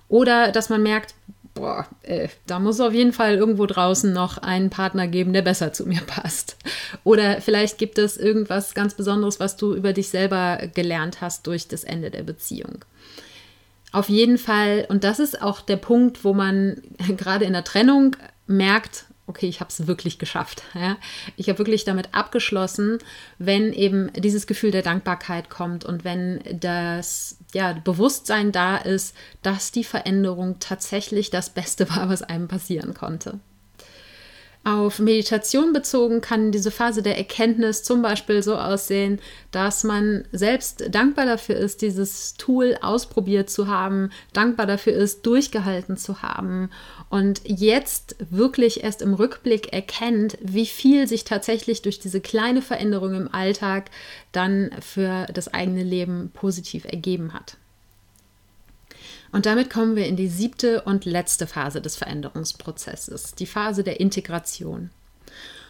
Oder 0.07 0.51
dass 0.53 0.69
man 0.69 0.81
merkt, 0.81 1.13
boah, 1.53 1.85
äh, 2.03 2.29
da 2.45 2.59
muss 2.59 2.79
auf 2.79 2.93
jeden 2.93 3.13
Fall 3.13 3.35
irgendwo 3.35 3.65
draußen 3.65 4.13
noch 4.13 4.37
einen 4.37 4.69
Partner 4.69 5.07
geben, 5.07 5.33
der 5.33 5.41
besser 5.41 5.73
zu 5.73 5.85
mir 5.85 6.01
passt. 6.07 6.55
Oder 7.03 7.41
vielleicht 7.41 7.77
gibt 7.77 7.97
es 7.97 8.17
irgendwas 8.17 8.73
ganz 8.73 8.93
Besonderes, 8.93 9.39
was 9.39 9.57
du 9.57 9.75
über 9.75 9.91
dich 9.93 10.09
selber 10.09 10.59
gelernt 10.73 11.19
hast 11.19 11.47
durch 11.47 11.67
das 11.67 11.83
Ende 11.83 12.11
der 12.11 12.23
Beziehung. 12.23 12.85
Auf 13.91 14.09
jeden 14.09 14.37
Fall, 14.37 14.85
und 14.89 15.03
das 15.03 15.19
ist 15.19 15.41
auch 15.41 15.61
der 15.61 15.77
Punkt, 15.77 16.23
wo 16.23 16.33
man 16.33 16.81
gerade 17.17 17.45
in 17.45 17.53
der 17.53 17.63
Trennung 17.63 18.15
merkt, 18.47 19.05
okay, 19.27 19.47
ich 19.47 19.59
habe 19.59 19.69
es 19.69 19.87
wirklich 19.87 20.19
geschafft. 20.19 20.63
Ja? 20.73 20.97
Ich 21.35 21.49
habe 21.49 21.59
wirklich 21.59 21.83
damit 21.85 22.13
abgeschlossen, 22.13 22.99
wenn 23.37 23.73
eben 23.73 24.11
dieses 24.13 24.47
Gefühl 24.47 24.71
der 24.71 24.83
Dankbarkeit 24.83 25.49
kommt 25.49 25.85
und 25.85 26.03
wenn 26.03 26.39
das 26.51 27.37
ja, 27.53 27.73
Bewusstsein 27.73 28.51
da 28.51 28.77
ist, 28.77 29.15
dass 29.41 29.71
die 29.71 29.83
Veränderung 29.83 30.57
tatsächlich 30.59 31.29
das 31.29 31.49
Beste 31.49 31.89
war, 31.95 32.09
was 32.09 32.23
einem 32.23 32.47
passieren 32.47 32.93
konnte. 32.93 33.39
Auf 34.67 34.99
Meditation 34.99 35.71
bezogen 35.71 36.19
kann 36.19 36.51
diese 36.51 36.71
Phase 36.71 37.01
der 37.01 37.17
Erkenntnis 37.17 37.83
zum 37.83 38.01
Beispiel 38.01 38.43
so 38.43 38.57
aussehen, 38.57 39.21
dass 39.51 39.85
man 39.85 40.25
selbst 40.33 40.93
dankbar 40.93 41.25
dafür 41.25 41.55
ist, 41.55 41.81
dieses 41.81 42.33
Tool 42.33 42.77
ausprobiert 42.81 43.49
zu 43.49 43.69
haben, 43.69 44.09
dankbar 44.33 44.65
dafür 44.65 44.91
ist, 44.91 45.25
durchgehalten 45.25 45.95
zu 45.95 46.21
haben 46.21 46.69
und 47.09 47.39
jetzt 47.45 48.17
wirklich 48.29 48.83
erst 48.83 49.01
im 49.01 49.13
Rückblick 49.13 49.71
erkennt, 49.71 50.37
wie 50.41 50.65
viel 50.65 51.07
sich 51.07 51.23
tatsächlich 51.23 51.81
durch 51.81 51.99
diese 51.99 52.19
kleine 52.19 52.61
Veränderung 52.61 53.15
im 53.15 53.33
Alltag 53.33 53.89
dann 54.33 54.71
für 54.81 55.27
das 55.33 55.47
eigene 55.47 55.83
Leben 55.83 56.29
positiv 56.33 56.83
ergeben 56.83 57.31
hat. 57.33 57.55
Und 59.37 59.45
damit 59.45 59.69
kommen 59.69 59.95
wir 59.95 60.07
in 60.07 60.15
die 60.15 60.29
siebte 60.29 60.81
und 60.81 61.05
letzte 61.05 61.45
Phase 61.45 61.79
des 61.79 61.95
Veränderungsprozesses, 61.95 63.35
die 63.35 63.45
Phase 63.45 63.83
der 63.83 63.99
Integration. 63.99 64.89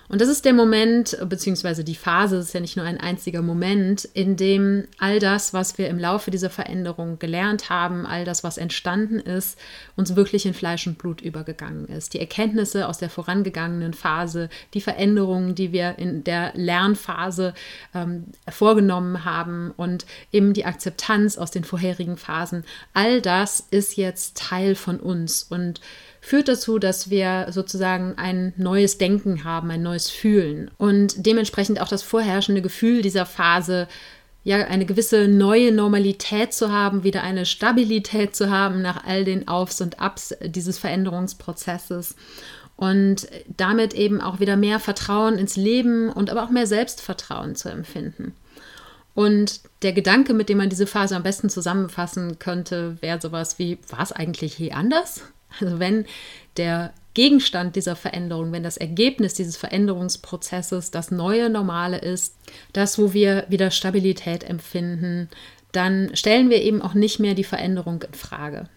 Und 0.10 0.22
das 0.22 0.30
ist 0.30 0.46
der 0.46 0.54
Moment, 0.54 1.18
beziehungsweise 1.28 1.84
die 1.84 1.96
Phase, 1.96 2.38
ist 2.38 2.54
ja 2.54 2.62
nicht 2.62 2.78
nur 2.78 2.86
ein 2.86 3.00
einziger 3.00 3.42
Moment, 3.42 4.06
in 4.06 4.38
dem 4.38 4.88
all 5.00 5.20
das, 5.20 5.54
was 5.54 5.78
wir 5.78 5.90
im 5.90 6.00
Laufe 6.00 6.32
dieser 6.32 6.50
Veränderung 6.50 7.20
gelernt 7.20 7.70
haben, 7.70 8.06
all 8.06 8.24
das, 8.24 8.42
was 8.44 8.58
entstanden 8.58 9.20
ist, 9.20 9.60
uns 9.98 10.16
wirklich 10.16 10.46
in 10.46 10.54
Fleisch 10.54 10.88
und 10.88 10.98
Blut 10.98 11.20
übergegangen 11.20 11.88
ist. 11.88 12.14
Die 12.14 12.22
Erkenntnisse 12.22 12.88
aus 12.88 13.00
der 13.00 13.10
vorangegangenen 13.10 13.94
Phase, 13.94 14.48
die 14.74 14.82
Veränderungen, 14.82 15.56
die 15.56 15.74
wir 15.74 16.00
in 16.00 16.24
der 16.24 16.54
Lernphase 16.56 17.54
ähm, 17.94 18.26
vorgenommen 18.50 19.26
haben 19.26 19.74
und 19.76 20.06
eben 20.32 20.54
die 20.54 20.66
Akzeptanz 20.66 21.38
aus 21.38 21.52
den 21.52 21.66
vorherigen 21.66 22.16
Phasen, 22.16 22.64
all 22.94 23.22
das 23.22 23.60
ist 23.72 23.98
jetzt 23.98 24.38
Teil 24.38 24.76
von 24.76 25.02
uns 25.02 25.44
und 25.44 25.82
führt 26.28 26.50
dazu, 26.50 26.78
dass 26.78 27.10
wir 27.10 27.48
sozusagen 27.52 28.16
ein 28.18 28.52
neues 28.58 28.98
Denken 28.98 29.46
haben, 29.46 29.72
ein 29.72 29.82
neues 29.82 30.10
Fühlen 30.10 30.70
und 30.78 31.26
dementsprechend 31.26 31.80
auch 31.80 31.88
das 31.88 32.04
vorherrschende 32.04 32.62
Gefühl 32.62 33.02
dieser 33.02 33.26
Phase 33.26 33.88
ja 34.44 34.58
eine 34.58 34.86
gewisse 34.86 35.30
neue 35.30 35.72
Normalität 35.72 36.54
zu 36.54 36.70
haben, 36.70 37.06
wieder 37.06 37.24
eine 37.24 37.46
Stabilität 37.46 38.36
zu 38.36 38.50
haben 38.50 38.82
nach 38.82 39.06
all 39.06 39.24
den 39.24 39.48
Aufs 39.48 39.80
und 39.80 40.02
Abs 40.02 40.36
dieses 40.42 40.78
Veränderungsprozesses 40.78 42.18
und 42.76 43.30
damit 43.56 43.94
eben 43.94 44.20
auch 44.20 44.42
wieder 44.42 44.58
mehr 44.58 44.82
Vertrauen 44.82 45.38
ins 45.38 45.56
Leben 45.56 46.10
und 46.10 46.30
aber 46.30 46.44
auch 46.44 46.50
mehr 46.50 46.68
Selbstvertrauen 46.68 47.56
zu 47.56 47.70
empfinden. 47.70 48.34
Und 49.14 49.62
der 49.82 49.94
Gedanke, 49.94 50.34
mit 50.34 50.50
dem 50.50 50.58
man 50.58 50.70
diese 50.70 50.88
Phase 50.88 51.16
am 51.16 51.24
besten 51.24 51.50
zusammenfassen 51.50 52.38
könnte, 52.38 52.98
wäre 53.00 53.22
sowas 53.22 53.60
wie, 53.60 53.80
war 53.88 54.02
es 54.02 54.12
eigentlich 54.12 54.60
je 54.60 54.74
anders? 54.74 55.22
Also 55.60 55.80
wenn 55.80 56.06
der 56.58 56.94
Gegenstand 57.14 57.76
dieser 57.76 57.96
Veränderung, 57.96 58.52
wenn 58.52 58.64
das 58.64 58.78
Ergebnis 58.78 59.34
dieses 59.34 59.58
Veränderungsprozesses 59.58 60.92
das 60.92 61.10
neue 61.10 61.50
Normale 61.50 61.98
ist, 61.98 62.36
das, 62.74 63.00
wo 63.00 63.14
wir 63.14 63.46
wieder 63.50 63.72
Stabilität 63.72 64.44
empfinden, 64.44 65.30
dann 65.72 66.16
stellen 66.16 66.50
wir 66.50 66.62
eben 66.62 66.82
auch 66.82 66.94
nicht 66.94 67.20
mehr 67.20 67.34
die 67.34 67.44
Veränderung 67.44 68.04
in 68.04 68.14
Frage. 68.14 68.70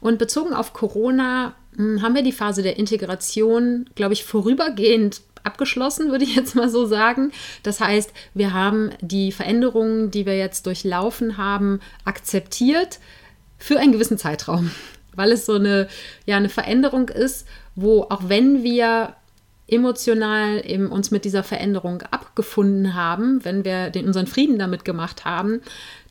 Und 0.00 0.18
bezogen 0.18 0.54
auf 0.54 0.72
Corona 0.72 1.54
hm, 1.76 2.02
haben 2.02 2.14
wir 2.14 2.22
die 2.22 2.32
Phase 2.32 2.62
der 2.62 2.78
Integration, 2.78 3.88
glaube 3.94 4.14
ich, 4.14 4.24
vorübergehend 4.24 5.20
abgeschlossen, 5.42 6.10
würde 6.10 6.24
ich 6.24 6.34
jetzt 6.34 6.54
mal 6.54 6.68
so 6.68 6.86
sagen. 6.86 7.32
Das 7.62 7.80
heißt, 7.80 8.12
wir 8.34 8.52
haben 8.52 8.90
die 9.00 9.32
Veränderungen, 9.32 10.10
die 10.10 10.26
wir 10.26 10.36
jetzt 10.36 10.66
durchlaufen 10.66 11.36
haben, 11.36 11.80
akzeptiert 12.04 12.98
für 13.58 13.78
einen 13.78 13.92
gewissen 13.92 14.18
Zeitraum, 14.18 14.70
weil 15.16 15.32
es 15.32 15.46
so 15.46 15.54
eine, 15.54 15.88
ja, 16.26 16.36
eine 16.36 16.48
Veränderung 16.48 17.08
ist, 17.08 17.46
wo 17.74 18.02
auch 18.02 18.28
wenn 18.28 18.62
wir 18.62 19.14
emotional 19.68 20.62
eben 20.64 20.92
uns 20.92 21.10
mit 21.10 21.24
dieser 21.24 21.42
Veränderung 21.42 22.02
abgefunden 22.02 22.94
haben, 22.94 23.44
wenn 23.44 23.64
wir 23.64 23.90
den, 23.90 24.06
unseren 24.06 24.28
Frieden 24.28 24.58
damit 24.58 24.84
gemacht 24.84 25.24
haben, 25.24 25.60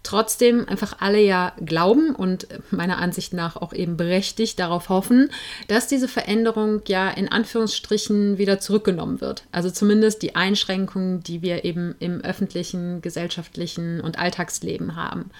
trotzdem 0.03 0.67
einfach 0.67 0.97
alle 0.99 1.19
ja 1.19 1.53
glauben 1.65 2.15
und 2.15 2.47
meiner 2.69 2.97
Ansicht 2.97 3.33
nach 3.33 3.55
auch 3.55 3.73
eben 3.73 3.97
berechtigt 3.97 4.59
darauf 4.59 4.89
hoffen, 4.89 5.31
dass 5.67 5.87
diese 5.87 6.07
Veränderung 6.07 6.81
ja 6.87 7.09
in 7.09 7.29
Anführungsstrichen 7.29 8.37
wieder 8.37 8.59
zurückgenommen 8.59 9.21
wird. 9.21 9.45
Also 9.51 9.71
zumindest 9.71 10.21
die 10.21 10.35
Einschränkungen, 10.35 11.23
die 11.23 11.41
wir 11.41 11.63
eben 11.63 11.95
im 11.99 12.21
öffentlichen, 12.21 13.01
gesellschaftlichen 13.01 14.01
und 14.01 14.19
Alltagsleben 14.19 14.95
haben. 14.95 15.31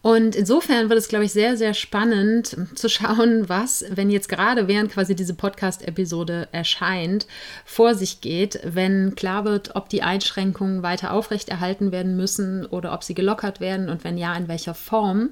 Und 0.00 0.36
insofern 0.36 0.88
wird 0.88 0.98
es, 0.98 1.08
glaube 1.08 1.24
ich, 1.24 1.32
sehr, 1.32 1.56
sehr 1.56 1.74
spannend 1.74 2.56
zu 2.76 2.88
schauen, 2.88 3.48
was, 3.48 3.84
wenn 3.90 4.10
jetzt 4.10 4.28
gerade 4.28 4.68
während 4.68 4.92
quasi 4.92 5.16
diese 5.16 5.34
Podcast-Episode 5.34 6.48
erscheint, 6.52 7.26
vor 7.64 7.96
sich 7.96 8.20
geht, 8.20 8.60
wenn 8.62 9.16
klar 9.16 9.44
wird, 9.44 9.74
ob 9.74 9.88
die 9.88 10.02
Einschränkungen 10.02 10.84
weiter 10.84 11.12
aufrechterhalten 11.12 11.90
werden 11.90 12.16
müssen 12.16 12.64
oder 12.64 12.92
ob 12.92 13.02
sie 13.02 13.14
gelockert 13.14 13.60
werden 13.60 13.88
und 13.88 14.04
wenn 14.04 14.16
ja, 14.16 14.36
in 14.36 14.46
welcher 14.46 14.74
Form 14.74 15.30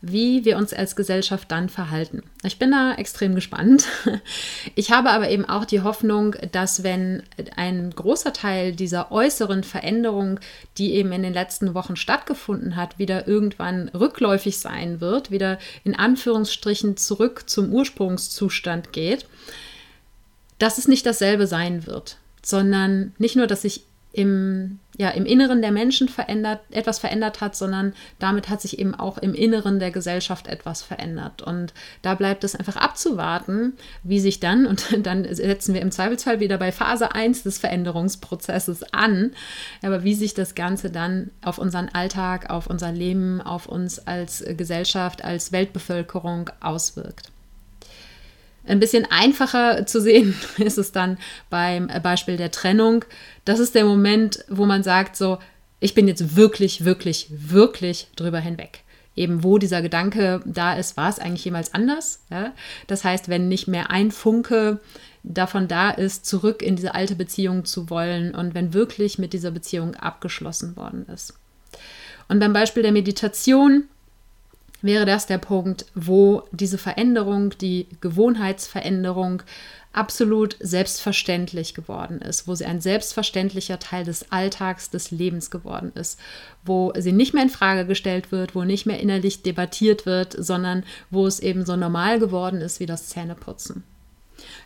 wie 0.00 0.44
wir 0.44 0.56
uns 0.56 0.72
als 0.72 0.96
Gesellschaft 0.96 1.50
dann 1.50 1.68
verhalten. 1.68 2.22
Ich 2.42 2.58
bin 2.58 2.70
da 2.70 2.94
extrem 2.94 3.34
gespannt. 3.34 3.86
Ich 4.74 4.90
habe 4.90 5.10
aber 5.10 5.30
eben 5.30 5.44
auch 5.44 5.64
die 5.64 5.80
Hoffnung, 5.80 6.36
dass 6.52 6.82
wenn 6.82 7.22
ein 7.56 7.90
großer 7.90 8.32
Teil 8.32 8.72
dieser 8.72 9.10
äußeren 9.10 9.64
Veränderung, 9.64 10.40
die 10.78 10.94
eben 10.94 11.12
in 11.12 11.22
den 11.22 11.32
letzten 11.32 11.74
Wochen 11.74 11.96
stattgefunden 11.96 12.76
hat, 12.76 12.98
wieder 12.98 13.26
irgendwann 13.26 13.88
rückläufig 13.88 14.58
sein 14.58 15.00
wird, 15.00 15.30
wieder 15.30 15.58
in 15.84 15.96
Anführungsstrichen 15.96 16.96
zurück 16.96 17.44
zum 17.48 17.72
Ursprungszustand 17.72 18.92
geht, 18.92 19.26
dass 20.58 20.78
es 20.78 20.88
nicht 20.88 21.06
dasselbe 21.06 21.46
sein 21.46 21.86
wird, 21.86 22.18
sondern 22.42 23.14
nicht 23.18 23.36
nur, 23.36 23.46
dass 23.46 23.62
sich 23.62 23.84
im, 24.16 24.78
ja, 24.96 25.10
im 25.10 25.26
Inneren 25.26 25.60
der 25.60 25.72
Menschen 25.72 26.08
verändert, 26.08 26.60
etwas 26.70 26.98
verändert 26.98 27.42
hat, 27.42 27.54
sondern 27.54 27.92
damit 28.18 28.48
hat 28.48 28.62
sich 28.62 28.78
eben 28.78 28.94
auch 28.94 29.18
im 29.18 29.34
Inneren 29.34 29.78
der 29.78 29.90
Gesellschaft 29.90 30.46
etwas 30.46 30.80
verändert. 30.80 31.42
Und 31.42 31.74
da 32.00 32.14
bleibt 32.14 32.42
es 32.42 32.56
einfach 32.56 32.76
abzuwarten, 32.76 33.74
wie 34.02 34.18
sich 34.18 34.40
dann, 34.40 34.66
und 34.66 34.86
dann 35.06 35.32
setzen 35.34 35.74
wir 35.74 35.82
im 35.82 35.90
Zweifelsfall 35.90 36.40
wieder 36.40 36.56
bei 36.56 36.72
Phase 36.72 37.14
1 37.14 37.42
des 37.42 37.58
Veränderungsprozesses 37.58 38.94
an, 38.94 39.32
aber 39.82 40.02
wie 40.02 40.14
sich 40.14 40.32
das 40.32 40.54
Ganze 40.54 40.90
dann 40.90 41.30
auf 41.44 41.58
unseren 41.58 41.90
Alltag, 41.90 42.48
auf 42.48 42.68
unser 42.68 42.92
Leben, 42.92 43.42
auf 43.42 43.66
uns 43.66 43.98
als 44.06 44.42
Gesellschaft, 44.56 45.22
als 45.22 45.52
Weltbevölkerung 45.52 46.48
auswirkt. 46.60 47.30
Ein 48.66 48.80
bisschen 48.80 49.06
einfacher 49.10 49.86
zu 49.86 50.00
sehen 50.00 50.34
ist 50.58 50.78
es 50.78 50.92
dann 50.92 51.18
beim 51.50 51.88
Beispiel 52.02 52.36
der 52.36 52.50
Trennung. 52.50 53.04
Das 53.44 53.58
ist 53.58 53.74
der 53.74 53.84
Moment, 53.84 54.44
wo 54.48 54.66
man 54.66 54.82
sagt, 54.82 55.16
so, 55.16 55.38
ich 55.80 55.94
bin 55.94 56.08
jetzt 56.08 56.36
wirklich, 56.36 56.84
wirklich, 56.84 57.28
wirklich 57.30 58.08
drüber 58.16 58.40
hinweg. 58.40 58.80
Eben 59.14 59.42
wo 59.42 59.56
dieser 59.56 59.80
Gedanke 59.82 60.40
da 60.44 60.74
ist, 60.74 60.96
war 60.96 61.08
es 61.08 61.18
eigentlich 61.18 61.44
jemals 61.44 61.72
anders? 61.72 62.22
Ja? 62.30 62.52
Das 62.86 63.04
heißt, 63.04 63.28
wenn 63.28 63.48
nicht 63.48 63.66
mehr 63.66 63.90
ein 63.90 64.10
Funke 64.10 64.80
davon 65.22 65.68
da 65.68 65.90
ist, 65.90 66.26
zurück 66.26 66.62
in 66.62 66.76
diese 66.76 66.94
alte 66.94 67.16
Beziehung 67.16 67.64
zu 67.64 67.90
wollen 67.90 68.34
und 68.34 68.54
wenn 68.54 68.74
wirklich 68.74 69.18
mit 69.18 69.32
dieser 69.32 69.50
Beziehung 69.50 69.94
abgeschlossen 69.94 70.76
worden 70.76 71.06
ist. 71.12 71.34
Und 72.28 72.40
beim 72.40 72.52
Beispiel 72.52 72.82
der 72.82 72.92
Meditation 72.92 73.84
wäre 74.86 75.04
das 75.04 75.26
der 75.26 75.38
Punkt, 75.38 75.86
wo 75.94 76.42
diese 76.52 76.78
Veränderung, 76.78 77.50
die 77.58 77.88
Gewohnheitsveränderung 78.00 79.42
absolut 79.92 80.56
selbstverständlich 80.60 81.74
geworden 81.74 82.20
ist, 82.20 82.46
wo 82.46 82.54
sie 82.54 82.66
ein 82.66 82.80
selbstverständlicher 82.80 83.78
Teil 83.78 84.04
des 84.04 84.30
Alltags, 84.30 84.90
des 84.90 85.10
Lebens 85.10 85.50
geworden 85.50 85.90
ist, 85.94 86.20
wo 86.64 86.92
sie 86.96 87.12
nicht 87.12 87.32
mehr 87.32 87.44
in 87.44 87.50
Frage 87.50 87.86
gestellt 87.86 88.30
wird, 88.30 88.54
wo 88.54 88.64
nicht 88.64 88.84
mehr 88.84 89.00
innerlich 89.00 89.42
debattiert 89.42 90.04
wird, 90.04 90.36
sondern 90.38 90.84
wo 91.10 91.26
es 91.26 91.40
eben 91.40 91.64
so 91.64 91.76
normal 91.76 92.18
geworden 92.18 92.60
ist 92.60 92.78
wie 92.78 92.86
das 92.86 93.08
Zähneputzen. 93.08 93.84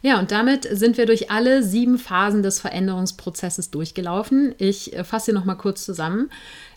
Ja, 0.02 0.18
und 0.18 0.32
damit 0.32 0.64
sind 0.64 0.96
wir 0.96 1.06
durch 1.06 1.30
alle 1.30 1.62
sieben 1.62 1.98
Phasen 1.98 2.42
des 2.42 2.58
Veränderungsprozesses 2.58 3.70
durchgelaufen. 3.70 4.54
Ich 4.58 4.96
fasse 5.04 5.26
sie 5.26 5.32
noch 5.32 5.44
mal 5.44 5.54
kurz 5.54 5.84
zusammen. 5.84 6.30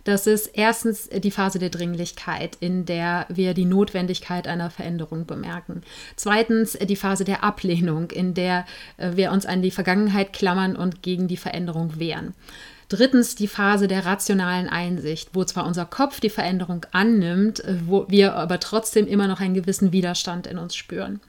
Das 0.04 0.28
ist 0.28 0.48
erstens 0.54 1.10
die 1.10 1.32
Phase 1.32 1.60
der 1.60 1.70
Dringlichkeit, 1.70 2.58
in 2.60 2.86
der 2.86 3.26
wir 3.30 3.54
die 3.54 3.66
Notwendigkeit 3.66 4.48
einer 4.48 4.70
Veränderung 4.70 5.26
bemerken. 5.26 5.82
Zweitens 6.16 6.74
die 6.74 6.96
Phase 6.96 7.24
der 7.24 7.44
Ablehnung, 7.44 8.12
in 8.12 8.34
der 8.34 8.66
äh, 8.98 9.12
wir 9.16 9.32
uns 9.32 9.46
an 9.46 9.62
die 9.62 9.72
Vergangenheit 9.72 10.34
klammern 10.34 10.76
und 10.76 11.04
gegen 11.04 11.28
die 11.28 11.38
Veränderung 11.38 12.00
wehren. 12.00 12.34
Drittens 12.90 13.36
die 13.36 13.48
Phase 13.48 13.88
der 13.88 14.06
rationalen 14.06 14.70
Einsicht, 14.70 15.30
wo 15.34 15.44
zwar 15.44 15.66
unser 15.66 15.86
Kopf 15.86 16.20
die 16.20 16.30
Veränderung 16.30 16.86
annimmt, 16.92 17.64
äh, 17.64 17.78
wo 17.86 18.06
wir 18.10 18.36
aber 18.36 18.60
trotzdem 18.60 19.08
immer 19.08 19.28
noch 19.28 19.40
einen 19.40 19.54
gewissen 19.54 19.92
Widerstand 19.92 20.48
in 20.48 20.58
uns 20.58 20.76
spüren 20.76 21.20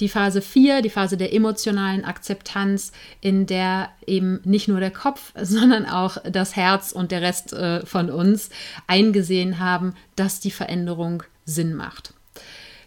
die 0.00 0.08
Phase 0.08 0.42
4, 0.42 0.82
die 0.82 0.90
Phase 0.90 1.16
der 1.16 1.34
emotionalen 1.34 2.04
Akzeptanz, 2.04 2.92
in 3.20 3.46
der 3.46 3.90
eben 4.06 4.40
nicht 4.44 4.68
nur 4.68 4.80
der 4.80 4.90
Kopf, 4.90 5.32
sondern 5.40 5.86
auch 5.86 6.18
das 6.24 6.56
Herz 6.56 6.92
und 6.92 7.10
der 7.10 7.22
Rest 7.22 7.52
äh, 7.52 7.84
von 7.84 8.10
uns 8.10 8.50
eingesehen 8.86 9.58
haben, 9.58 9.94
dass 10.16 10.40
die 10.40 10.50
Veränderung 10.50 11.22
Sinn 11.44 11.74
macht. 11.74 12.14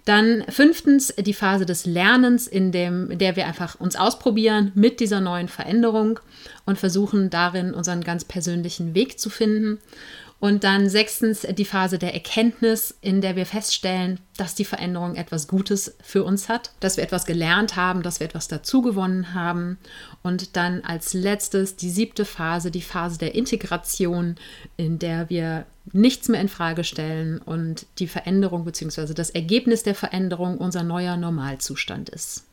Dann 0.05 0.43
fünftens 0.49 1.13
die 1.17 1.33
Phase 1.33 1.65
des 1.65 1.85
Lernens, 1.85 2.47
in, 2.47 2.71
dem, 2.71 3.11
in 3.11 3.19
der 3.19 3.35
wir 3.35 3.45
einfach 3.45 3.79
uns 3.79 3.95
ausprobieren 3.95 4.71
mit 4.73 4.99
dieser 4.99 5.21
neuen 5.21 5.47
Veränderung 5.47 6.19
und 6.65 6.79
versuchen 6.79 7.29
darin 7.29 7.73
unseren 7.73 8.01
ganz 8.01 8.25
persönlichen 8.25 8.95
Weg 8.95 9.19
zu 9.19 9.29
finden. 9.29 9.79
Und 10.41 10.63
dann 10.63 10.89
sechstens 10.89 11.41
die 11.41 11.65
Phase 11.65 11.99
der 11.99 12.15
Erkenntnis, 12.15 12.97
in 12.99 13.21
der 13.21 13.35
wir 13.35 13.45
feststellen, 13.45 14.19
dass 14.37 14.55
die 14.55 14.65
Veränderung 14.65 15.13
etwas 15.13 15.47
Gutes 15.47 15.95
für 16.01 16.23
uns 16.23 16.49
hat, 16.49 16.71
dass 16.79 16.97
wir 16.97 17.03
etwas 17.03 17.27
gelernt 17.27 17.75
haben, 17.75 18.01
dass 18.01 18.19
wir 18.19 18.25
etwas 18.25 18.47
dazugewonnen 18.47 19.35
haben. 19.35 19.77
Und 20.23 20.55
dann 20.55 20.81
als 20.81 21.13
letztes 21.13 21.75
die 21.75 21.89
siebte 21.89 22.25
Phase, 22.25 22.69
die 22.69 22.81
Phase 22.81 23.17
der 23.17 23.33
Integration, 23.33 24.35
in 24.77 24.99
der 24.99 25.29
wir 25.29 25.65
nichts 25.93 26.29
mehr 26.29 26.41
in 26.41 26.49
Frage 26.49 26.83
stellen 26.83 27.39
und 27.39 27.87
die 27.97 28.07
Veränderung 28.07 28.65
bzw. 28.65 29.13
das 29.13 29.31
Ergebnis 29.31 29.83
der 29.83 29.95
Veränderung 29.95 30.57
unser 30.57 30.83
neuer 30.83 31.17
Normalzustand 31.17 32.09
ist. 32.09 32.45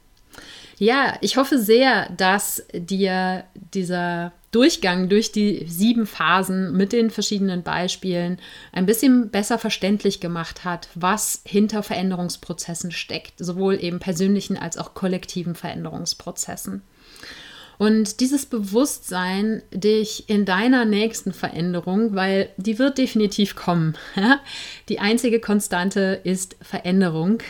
Ja, 0.78 1.18
ich 1.20 1.36
hoffe 1.36 1.58
sehr, 1.58 2.08
dass 2.16 2.64
dir 2.72 3.44
dieser 3.74 4.32
Durchgang 4.52 5.08
durch 5.08 5.32
die 5.32 5.66
sieben 5.66 6.06
Phasen 6.06 6.74
mit 6.76 6.92
den 6.92 7.10
verschiedenen 7.10 7.62
Beispielen 7.62 8.38
ein 8.72 8.86
bisschen 8.86 9.30
besser 9.30 9.58
verständlich 9.58 10.20
gemacht 10.20 10.64
hat, 10.64 10.88
was 10.94 11.42
hinter 11.44 11.82
Veränderungsprozessen 11.82 12.92
steckt, 12.92 13.34
sowohl 13.38 13.82
eben 13.82 13.98
persönlichen 13.98 14.56
als 14.56 14.78
auch 14.78 14.94
kollektiven 14.94 15.54
Veränderungsprozessen. 15.54 16.82
Und 17.78 18.20
dieses 18.20 18.44
Bewusstsein 18.44 19.62
dich 19.72 20.28
in 20.28 20.44
deiner 20.44 20.84
nächsten 20.84 21.32
Veränderung, 21.32 22.14
weil 22.14 22.50
die 22.56 22.78
wird 22.78 22.98
definitiv 22.98 23.54
kommen. 23.54 23.96
Die 24.88 24.98
einzige 24.98 25.38
Konstante 25.38 26.20
ist 26.24 26.56
Veränderung 26.60 27.40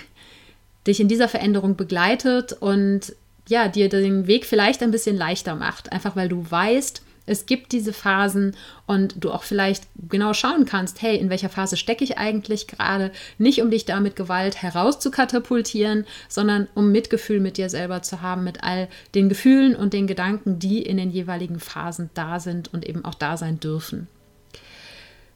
dich 0.88 1.00
in 1.00 1.08
dieser 1.08 1.28
Veränderung 1.28 1.76
begleitet 1.76 2.54
und 2.54 3.14
ja, 3.46 3.68
dir 3.68 3.88
den 3.88 4.26
Weg 4.26 4.44
vielleicht 4.44 4.82
ein 4.82 4.90
bisschen 4.90 5.16
leichter 5.16 5.54
macht. 5.54 5.92
Einfach 5.92 6.16
weil 6.16 6.28
du 6.28 6.44
weißt, 6.50 7.02
es 7.28 7.46
gibt 7.46 7.72
diese 7.72 7.92
Phasen 7.92 8.56
und 8.86 9.22
du 9.22 9.30
auch 9.30 9.42
vielleicht 9.42 9.84
genau 10.08 10.32
schauen 10.32 10.64
kannst, 10.64 11.02
hey, 11.02 11.16
in 11.16 11.30
welcher 11.30 11.48
Phase 11.48 11.76
stecke 11.76 12.04
ich 12.04 12.18
eigentlich 12.18 12.66
gerade? 12.66 13.12
Nicht 13.38 13.62
um 13.62 13.70
dich 13.70 13.84
da 13.84 14.00
mit 14.00 14.16
Gewalt 14.16 14.62
herauszukatapultieren, 14.62 16.06
sondern 16.28 16.68
um 16.74 16.90
Mitgefühl 16.90 17.40
mit 17.40 17.56
dir 17.56 17.70
selber 17.70 18.02
zu 18.02 18.22
haben, 18.22 18.44
mit 18.44 18.64
all 18.64 18.88
den 19.14 19.28
Gefühlen 19.28 19.76
und 19.76 19.92
den 19.92 20.06
Gedanken, 20.06 20.58
die 20.58 20.82
in 20.82 20.96
den 20.96 21.10
jeweiligen 21.10 21.60
Phasen 21.60 22.10
da 22.14 22.40
sind 22.40 22.72
und 22.72 22.86
eben 22.86 23.04
auch 23.04 23.14
da 23.14 23.36
sein 23.36 23.60
dürfen. 23.60 24.08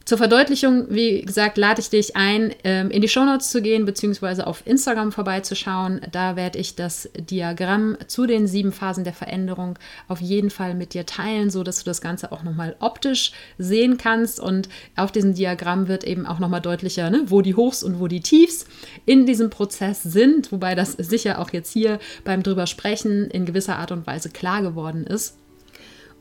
Zur 0.05 0.17
Verdeutlichung, 0.17 0.87
wie 0.89 1.21
gesagt, 1.21 1.57
lade 1.57 1.79
ich 1.79 1.89
dich 1.89 2.17
ein, 2.17 2.53
ähm, 2.65 2.91
in 2.91 3.01
die 3.01 3.07
Shownotes 3.07 3.51
zu 3.51 3.61
gehen, 3.61 3.85
beziehungsweise 3.85 4.45
auf 4.47 4.67
Instagram 4.67 5.13
vorbeizuschauen. 5.13 6.01
Da 6.11 6.35
werde 6.35 6.59
ich 6.59 6.75
das 6.75 7.09
Diagramm 7.17 7.97
zu 8.07 8.25
den 8.25 8.45
sieben 8.45 8.73
Phasen 8.73 9.05
der 9.05 9.13
Veränderung 9.13 9.79
auf 10.09 10.19
jeden 10.19 10.49
Fall 10.49 10.75
mit 10.75 10.93
dir 10.93 11.05
teilen, 11.05 11.49
sodass 11.49 11.79
du 11.79 11.85
das 11.85 12.01
Ganze 12.01 12.33
auch 12.33 12.43
nochmal 12.43 12.75
optisch 12.79 13.31
sehen 13.57 13.97
kannst. 13.97 14.41
Und 14.41 14.67
auf 14.97 15.13
diesem 15.13 15.35
Diagramm 15.35 15.87
wird 15.87 16.03
eben 16.03 16.25
auch 16.25 16.39
nochmal 16.39 16.61
deutlicher, 16.61 17.09
ne, 17.09 17.23
wo 17.27 17.41
die 17.41 17.55
Hochs 17.55 17.81
und 17.81 18.01
wo 18.01 18.07
die 18.07 18.21
Tiefs 18.21 18.65
in 19.05 19.25
diesem 19.25 19.49
Prozess 19.49 20.03
sind, 20.03 20.51
wobei 20.51 20.75
das 20.75 20.91
sicher 20.91 21.39
auch 21.39 21.51
jetzt 21.53 21.71
hier 21.71 21.99
beim 22.25 22.43
drüber 22.43 22.67
sprechen 22.67 23.31
in 23.31 23.45
gewisser 23.45 23.77
Art 23.77 23.93
und 23.93 24.05
Weise 24.05 24.29
klar 24.29 24.61
geworden 24.61 25.07
ist. 25.07 25.37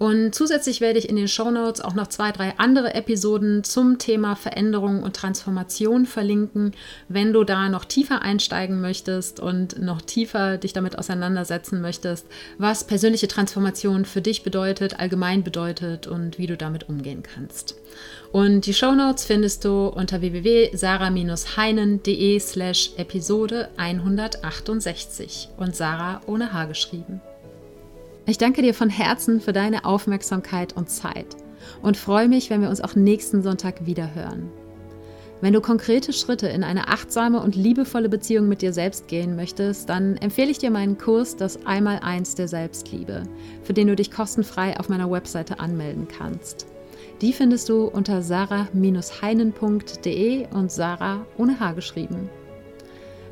Und 0.02 0.34
zusätzlich 0.34 0.80
werde 0.80 0.98
ich 0.98 1.08
in 1.08 1.14
den 1.14 1.28
Show 1.28 1.52
Notes 1.52 1.80
auch 1.80 1.94
noch 1.94 2.08
zwei, 2.08 2.32
drei 2.32 2.54
andere 2.58 2.92
Episoden 2.92 3.62
zum 3.62 4.00
Thema 4.00 4.34
Veränderung 4.34 5.00
und 5.00 5.14
Transformation 5.14 6.06
verlinken, 6.06 6.72
wenn 7.08 7.32
du 7.32 7.44
da 7.44 7.68
noch 7.68 7.84
tiefer 7.84 8.20
einsteigen 8.20 8.80
möchtest 8.80 9.38
und 9.38 9.80
noch 9.80 10.02
tiefer 10.02 10.58
dich 10.58 10.72
damit 10.72 10.98
auseinandersetzen 10.98 11.80
möchtest, 11.80 12.26
was 12.58 12.82
persönliche 12.82 13.28
Transformation 13.28 14.04
für 14.04 14.22
dich 14.22 14.42
bedeutet, 14.42 14.98
allgemein 14.98 15.44
bedeutet 15.44 16.08
und 16.08 16.36
wie 16.36 16.48
du 16.48 16.56
damit 16.56 16.88
umgehen 16.88 17.22
kannst. 17.22 17.76
Und 18.32 18.66
die 18.66 18.74
Show 18.74 18.96
Notes 18.96 19.24
findest 19.24 19.64
du 19.64 19.86
unter 19.86 20.20
www.sarah-heinen.de 20.20 22.40
slash 22.40 22.90
Episode 22.96 23.68
168 23.76 25.50
und 25.58 25.76
Sarah 25.76 26.22
ohne 26.26 26.52
H 26.52 26.64
geschrieben. 26.64 27.20
Ich 28.24 28.38
danke 28.38 28.62
dir 28.62 28.72
von 28.72 28.88
Herzen 28.88 29.40
für 29.40 29.52
deine 29.52 29.84
Aufmerksamkeit 29.84 30.76
und 30.76 30.88
Zeit 30.88 31.26
und 31.82 31.96
freue 31.96 32.28
mich, 32.28 32.50
wenn 32.50 32.62
wir 32.62 32.68
uns 32.68 32.80
auch 32.80 32.94
nächsten 32.94 33.42
Sonntag 33.42 33.84
wieder 33.84 34.14
hören. 34.14 34.48
Wenn 35.40 35.52
du 35.52 35.60
konkrete 35.60 36.12
Schritte 36.12 36.46
in 36.46 36.62
eine 36.62 36.86
achtsame 36.86 37.40
und 37.40 37.56
liebevolle 37.56 38.08
Beziehung 38.08 38.46
mit 38.46 38.62
dir 38.62 38.72
selbst 38.72 39.08
gehen 39.08 39.34
möchtest, 39.34 39.88
dann 39.88 40.16
empfehle 40.18 40.52
ich 40.52 40.58
dir 40.58 40.70
meinen 40.70 40.98
Kurs 40.98 41.36
Das 41.36 41.66
Einmaleins 41.66 42.36
der 42.36 42.46
Selbstliebe, 42.46 43.24
für 43.64 43.72
den 43.72 43.88
du 43.88 43.96
dich 43.96 44.12
kostenfrei 44.12 44.78
auf 44.78 44.88
meiner 44.88 45.10
Webseite 45.10 45.58
anmelden 45.58 46.06
kannst. 46.06 46.68
Die 47.20 47.32
findest 47.32 47.68
du 47.68 47.86
unter 47.86 48.22
sarah-heinen.de 48.22 50.46
und 50.54 50.70
Sarah 50.70 51.26
ohne 51.38 51.58
H 51.58 51.72
geschrieben. 51.72 52.30